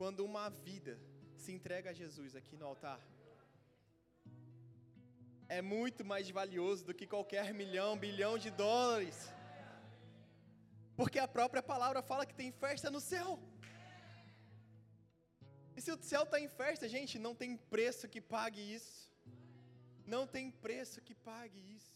quando 0.00 0.24
uma 0.30 0.48
vida 0.68 0.94
se 1.42 1.52
entrega 1.52 1.90
a 1.90 1.98
Jesus 2.02 2.34
aqui 2.40 2.56
no 2.56 2.66
altar, 2.72 3.00
é 5.58 5.62
muito 5.62 6.04
mais 6.12 6.28
valioso 6.30 6.84
do 6.84 6.94
que 6.94 7.06
qualquer 7.06 7.48
milhão, 7.62 7.98
bilhão 7.98 8.36
de 8.44 8.50
dólares. 8.50 9.18
Porque 10.96 11.18
a 11.18 11.28
própria 11.28 11.62
palavra 11.62 12.02
fala 12.02 12.26
que 12.26 12.34
tem 12.34 12.50
festa 12.50 12.90
no 12.90 13.00
céu. 13.00 13.38
E 15.76 15.80
se 15.80 15.92
o 15.92 16.02
céu 16.02 16.22
está 16.22 16.38
em 16.40 16.48
festa, 16.48 16.88
gente, 16.88 17.18
não 17.18 17.34
tem 17.34 17.56
preço 17.56 18.08
que 18.08 18.20
pague 18.20 18.62
isso. 18.78 19.10
Não 20.06 20.26
tem 20.26 20.50
preço 20.50 21.02
que 21.02 21.14
pague 21.14 21.60
isso. 21.76 21.95